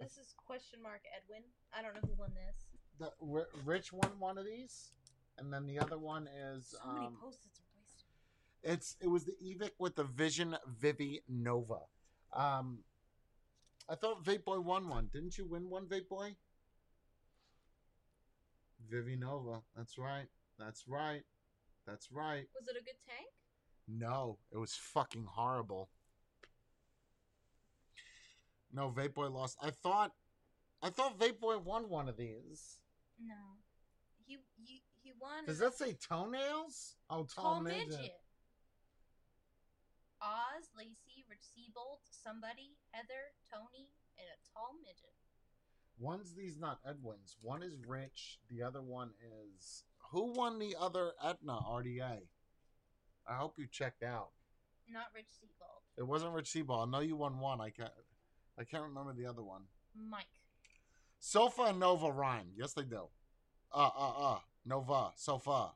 [0.00, 1.42] This is question mark Edwin.
[1.76, 2.56] I don't know who won this.
[2.98, 4.92] The Rich won one of these,
[5.38, 8.06] and then the other one is So many um, post-its are wasted.
[8.62, 11.80] It's it was the Evic with the Vision Vivi Nova.
[12.32, 12.78] Um,
[13.90, 15.10] I thought Vape Boy won one.
[15.12, 16.34] Didn't you win one, Vape Boy?
[18.90, 19.60] Vivi Nova.
[19.76, 20.28] That's right.
[20.58, 21.22] That's right.
[21.86, 22.46] That's right.
[22.54, 23.28] Was it a good tank?
[23.86, 25.90] No, it was fucking horrible.
[28.72, 29.58] No, Vape Boy lost.
[29.62, 30.12] I thought,
[30.82, 32.78] I thought Vape Boy won one of these.
[33.20, 33.34] No.
[34.26, 35.44] He he, he won.
[35.46, 36.96] Does that say toenails?
[37.08, 37.88] Oh, tall, tall midget.
[37.88, 38.12] midget?
[40.22, 45.16] Oz, Lacey, Rich Seabold, somebody, Heather, Tony, and a tall midget.
[45.98, 47.36] One's these not Edwins.
[47.42, 48.38] One is Rich.
[48.50, 52.20] The other one is who won the other Etna RDA?
[53.28, 54.30] I hope you checked out.
[54.90, 55.82] Not Rich Seabold.
[55.98, 56.86] It wasn't Rich Seabold.
[56.86, 57.60] I know you won one.
[57.60, 57.90] I can't.
[58.58, 59.62] I can't remember the other one.
[59.96, 60.26] Mike.
[61.18, 62.48] Sofa and Nova rhyme.
[62.56, 63.08] Yes, they do.
[63.72, 64.38] Uh, uh, uh.
[64.66, 65.10] Nova.
[65.16, 65.70] Sofa.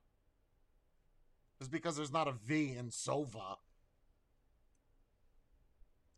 [1.60, 3.56] It's because there's not a V in Sova.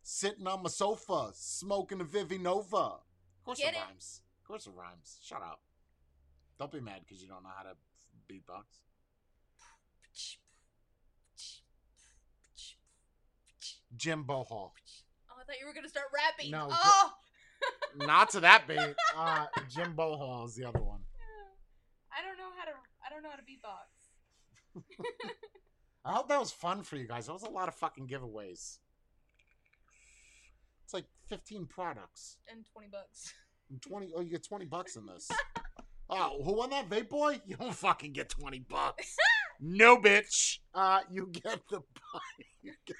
[0.03, 2.77] Sitting on my sofa, smoking a Vivi Nova.
[2.77, 3.81] Of course Get it it?
[3.81, 4.21] rhymes.
[4.41, 5.19] Of course it rhymes.
[5.21, 5.59] Shut up.
[6.57, 7.75] Don't be mad because you don't know how to
[8.31, 8.63] beatbox.
[13.95, 14.71] Jim Bohol.
[15.47, 16.51] I thought you were gonna start rapping.
[16.51, 17.11] No, Oh.
[18.05, 18.77] Not to that beat.
[19.15, 20.99] Uh, Jim Bohol is the other one.
[22.11, 22.71] I don't know how to.
[23.05, 24.83] I don't know how to beatbox.
[26.05, 27.25] I hope that was fun for you guys.
[27.27, 28.77] That was a lot of fucking giveaways.
[30.83, 32.37] It's like 15 products.
[32.51, 33.33] And twenty bucks.
[33.69, 35.29] And 20 oh you get 20 bucks in this.
[36.09, 37.41] Oh, who won that vape boy?
[37.45, 39.13] You don't fucking get 20 bucks.
[39.59, 40.59] no bitch.
[40.73, 41.81] Uh you get the
[42.61, 42.95] you get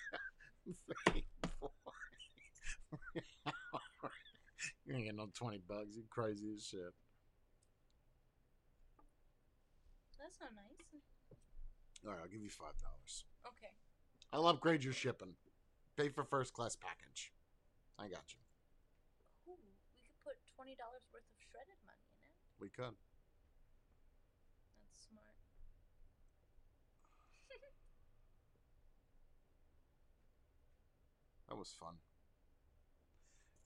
[1.07, 1.23] vape
[1.61, 1.69] boy.
[4.87, 5.95] You ain't get no 20 bucks.
[5.95, 6.93] You crazy as shit.
[10.17, 10.63] That's not nice.
[12.05, 13.25] All right, I'll give you five dollars.
[13.45, 13.73] Okay.
[14.31, 15.35] I'll upgrade your shipping.
[15.97, 17.33] Pay for first class package.
[17.99, 18.39] I got you.
[19.51, 22.35] Ooh, we could put twenty dollars worth of shredded money in it.
[22.61, 22.95] We could.
[24.87, 25.35] That's smart.
[31.49, 31.95] That was fun.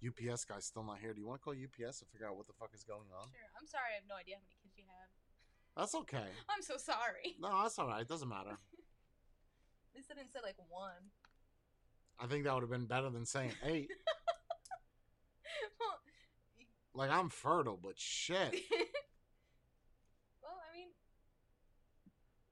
[0.01, 1.13] UPS guy's still not here.
[1.13, 3.29] Do you want to call UPS and figure out what the fuck is going on?
[3.29, 3.49] Sure.
[3.59, 3.93] I'm sorry.
[3.93, 5.09] I have no idea how many kids you have.
[5.77, 6.25] That's okay.
[6.49, 7.37] I'm so sorry.
[7.39, 8.01] No, that's all right.
[8.01, 8.57] It doesn't matter.
[8.57, 11.11] At least I didn't say like one.
[12.19, 13.89] I think that would have been better than saying eight.
[15.79, 15.99] well,
[16.93, 18.51] like I'm fertile, but shit.
[20.41, 20.89] well, I mean,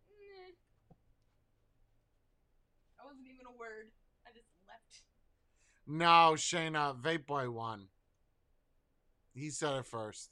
[0.10, 0.54] meh.
[2.97, 3.91] that wasn't even a word.
[5.89, 6.71] I just left.
[6.71, 7.87] No, Shayna, Vape Boy won.
[9.33, 10.31] He said it first.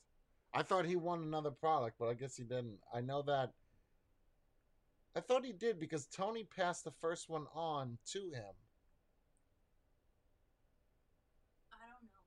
[0.53, 2.79] I thought he won another product, but I guess he didn't.
[2.93, 3.53] I know that.
[5.15, 8.55] I thought he did because Tony passed the first one on to him.
[11.71, 12.25] I don't know.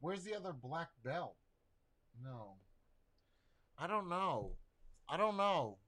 [0.00, 1.36] Where's the other black belt?
[2.22, 2.54] No.
[3.78, 4.52] I don't know.
[5.08, 5.78] I don't know.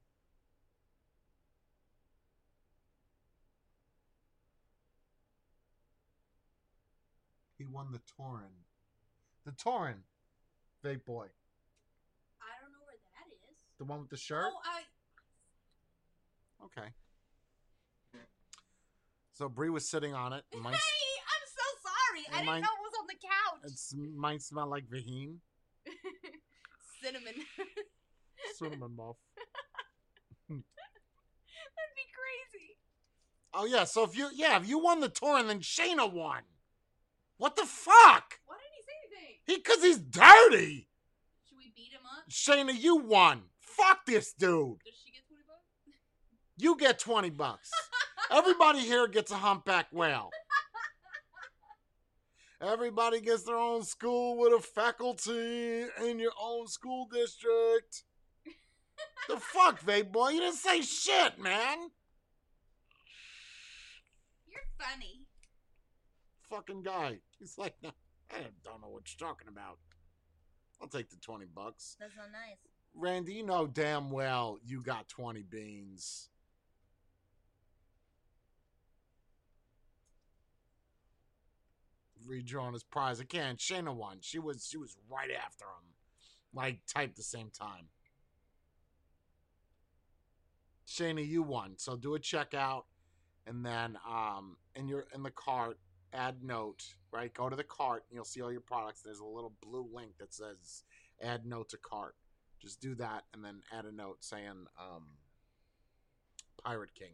[7.57, 8.51] He won the Tauren.
[9.45, 9.95] The Tauren.
[10.83, 11.25] Vape boy.
[12.41, 13.55] I don't know where that is.
[13.79, 14.45] The one with the shirt?
[14.47, 14.81] Oh, I.
[16.65, 16.89] Okay.
[19.33, 20.43] So Bree was sitting on it.
[20.53, 22.25] Hey, I'm so sorry.
[22.31, 23.71] I didn't might- know it was on the couch.
[23.71, 25.35] it's, might smell like Vaheen.
[27.03, 27.33] Cinnamon.
[28.57, 29.17] Cinnamon muff.
[30.47, 30.63] That'd
[31.95, 32.77] be crazy.
[33.53, 36.41] Oh yeah, so if you yeah, if you won the tour and then Shayna won.
[37.37, 38.39] What the fuck?
[38.45, 39.35] Why didn't he say anything?
[39.45, 40.87] He cause he's dirty.
[41.47, 42.29] Should we beat him up?
[42.29, 43.41] Shayna, you won.
[43.59, 44.79] Fuck this dude.
[44.85, 45.61] Does she get 20 bucks?
[46.57, 47.69] You get 20 bucks.
[48.31, 50.31] Everybody here gets a humpback whale.
[52.61, 58.03] Everybody gets their own school with a faculty in your own school district.
[59.29, 60.29] the fuck, vape boy?
[60.29, 61.89] You didn't say shit, man.
[64.47, 65.27] You're funny.
[66.49, 67.19] Fucking guy.
[67.39, 67.91] He's like, no,
[68.31, 69.77] I don't know what you're talking about.
[70.81, 71.95] I'll take the 20 bucks.
[71.99, 72.57] That's not nice.
[72.93, 76.29] Randy, you know damn well you got 20 beans.
[82.27, 83.55] Redrawing his prize again.
[83.57, 84.17] Shayna won.
[84.21, 85.93] She was she was right after him.
[86.53, 87.89] Like type the same time.
[90.87, 91.73] Shayna, you won.
[91.77, 92.83] So do a checkout
[93.47, 95.77] and then um in your in the cart,
[96.15, 97.33] add note, right?
[97.33, 99.01] Go to the cart and you'll see all your products.
[99.01, 100.83] There's a little blue link that says
[101.21, 102.15] add note to cart
[102.65, 105.03] just do that and then add a note saying um,
[106.63, 107.11] pirate king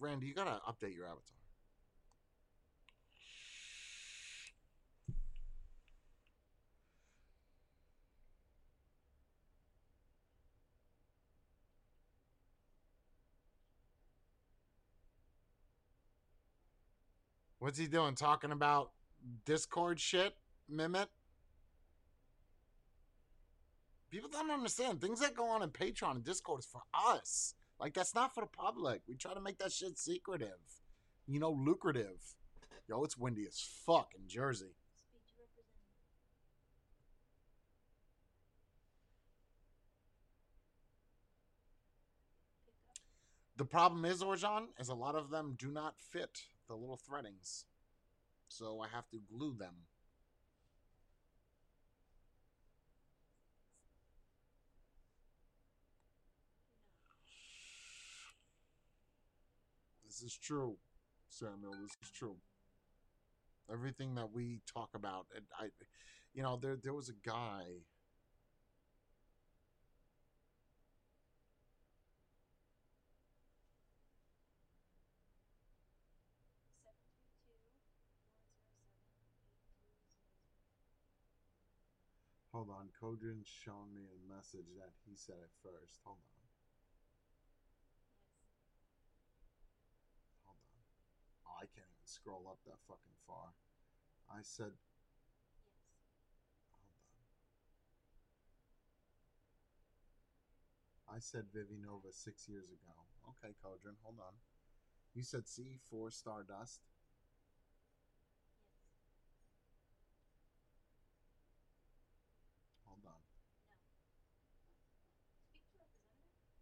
[0.00, 1.37] randy you gotta update your avatar
[17.58, 18.14] what's he doing?
[18.14, 18.90] Talking about
[19.44, 20.34] discord shit
[20.72, 21.08] mimit
[24.10, 25.00] people don't understand.
[25.00, 27.54] Things that go on in patreon and discord is for us.
[27.78, 29.02] Like that's not for the public.
[29.08, 30.58] We try to make that shit secretive.
[31.26, 32.34] You know lucrative.
[32.88, 34.74] Yo it's windy as fuck in jersey.
[43.56, 47.64] The problem is orjan is a lot of them do not fit the little threadings
[48.48, 49.74] so i have to glue them
[60.20, 60.76] This is true,
[61.28, 61.74] Samuel.
[61.80, 62.36] This is true.
[63.70, 65.68] Everything that we talk about, and I,
[66.34, 67.62] you know, there there was a guy.
[76.82, 78.38] Seven three two one zero seven eight two
[82.24, 82.47] zero zero.
[82.58, 86.02] Hold on, Kodrin's shown me a message that he said it first.
[86.02, 86.42] Hold on,
[90.42, 90.82] hold on.
[91.46, 93.54] Oh, I can't even scroll up that fucking far.
[94.30, 94.82] I said, Yes.
[96.74, 96.98] hold on.
[101.16, 102.90] I said Vivinova six years ago.
[103.30, 104.34] Okay, Kodrin, hold on.
[105.14, 106.80] You said C4 Stardust.
[112.18, 112.74] Yes.
[112.84, 113.22] Hold on.
[115.46, 116.58] Speak to representative.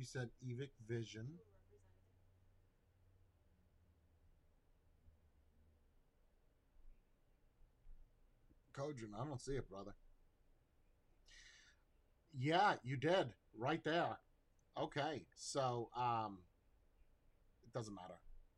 [0.00, 1.26] You said Evic Vision.
[8.74, 9.92] Who I don't see it, brother.
[12.32, 13.34] Yeah, you did.
[13.54, 14.16] Right there.
[14.80, 15.26] Okay.
[15.36, 16.38] So, um
[17.62, 18.14] it doesn't matter.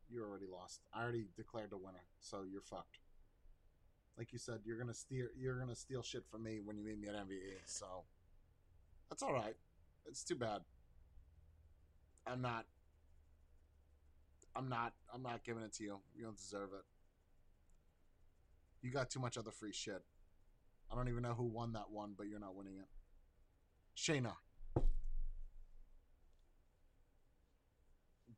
[0.08, 0.82] You already lost.
[0.94, 3.00] I already declared the winner, so you're fucked.
[4.16, 5.26] Like you said, you're gonna steal.
[5.36, 7.62] You're gonna steal shit from me when you meet me at MVE.
[7.64, 8.04] So
[9.10, 9.56] that's all right.
[10.06, 10.60] It's too bad.
[12.26, 12.66] I'm not.
[14.54, 14.92] I'm not.
[15.12, 15.98] I'm not giving it to you.
[16.14, 16.84] You don't deserve it.
[18.82, 20.02] You got too much other free shit.
[20.90, 22.88] I don't even know who won that one, but you're not winning it.
[23.96, 24.34] Shayna.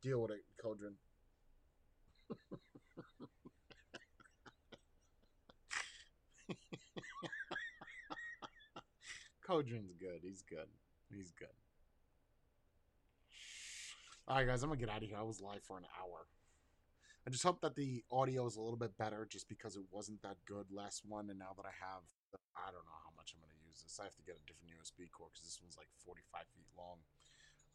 [0.01, 0.93] Deal with it, Kodrin.
[9.47, 10.19] Kodrin's good.
[10.21, 10.67] He's good.
[11.11, 11.47] He's good.
[14.27, 15.19] All right, guys, I'm gonna get out of here.
[15.19, 16.25] I was live for an hour.
[17.27, 20.23] I just hope that the audio is a little bit better, just because it wasn't
[20.23, 22.01] that good last one, and now that I have,
[22.57, 23.99] I don't know how much I'm gonna use this.
[24.01, 26.97] I have to get a different USB cord because this one's like 45 feet long.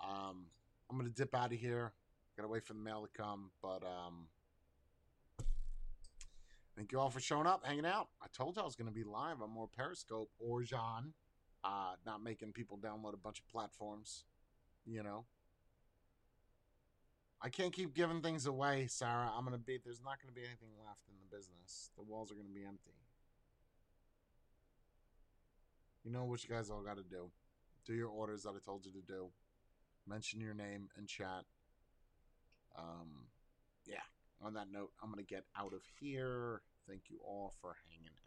[0.01, 0.47] Um,
[0.91, 1.93] I'm gonna dip out of here.
[2.37, 4.27] Gotta wait for the mail to come, but um,
[6.75, 8.09] thank you all for showing up, hanging out.
[8.21, 11.15] I told you I was gonna be live on more Periscope or Jean.
[11.63, 14.25] Uh, not making people download a bunch of platforms,
[14.85, 15.27] you know.
[17.43, 19.31] I can't keep giving things away, Sarah.
[19.35, 21.91] I'm gonna be there's not gonna be anything left in the business.
[21.97, 22.93] The walls are gonna be empty.
[26.05, 27.31] You know what you guys all gotta do.
[27.87, 29.31] Do your orders that I told you to do.
[30.07, 31.45] Mention your name and chat.
[32.77, 33.29] Um
[33.87, 34.03] yeah.
[34.43, 36.61] On that note, I'm gonna get out of here.
[36.87, 38.21] Thank you all for hanging out.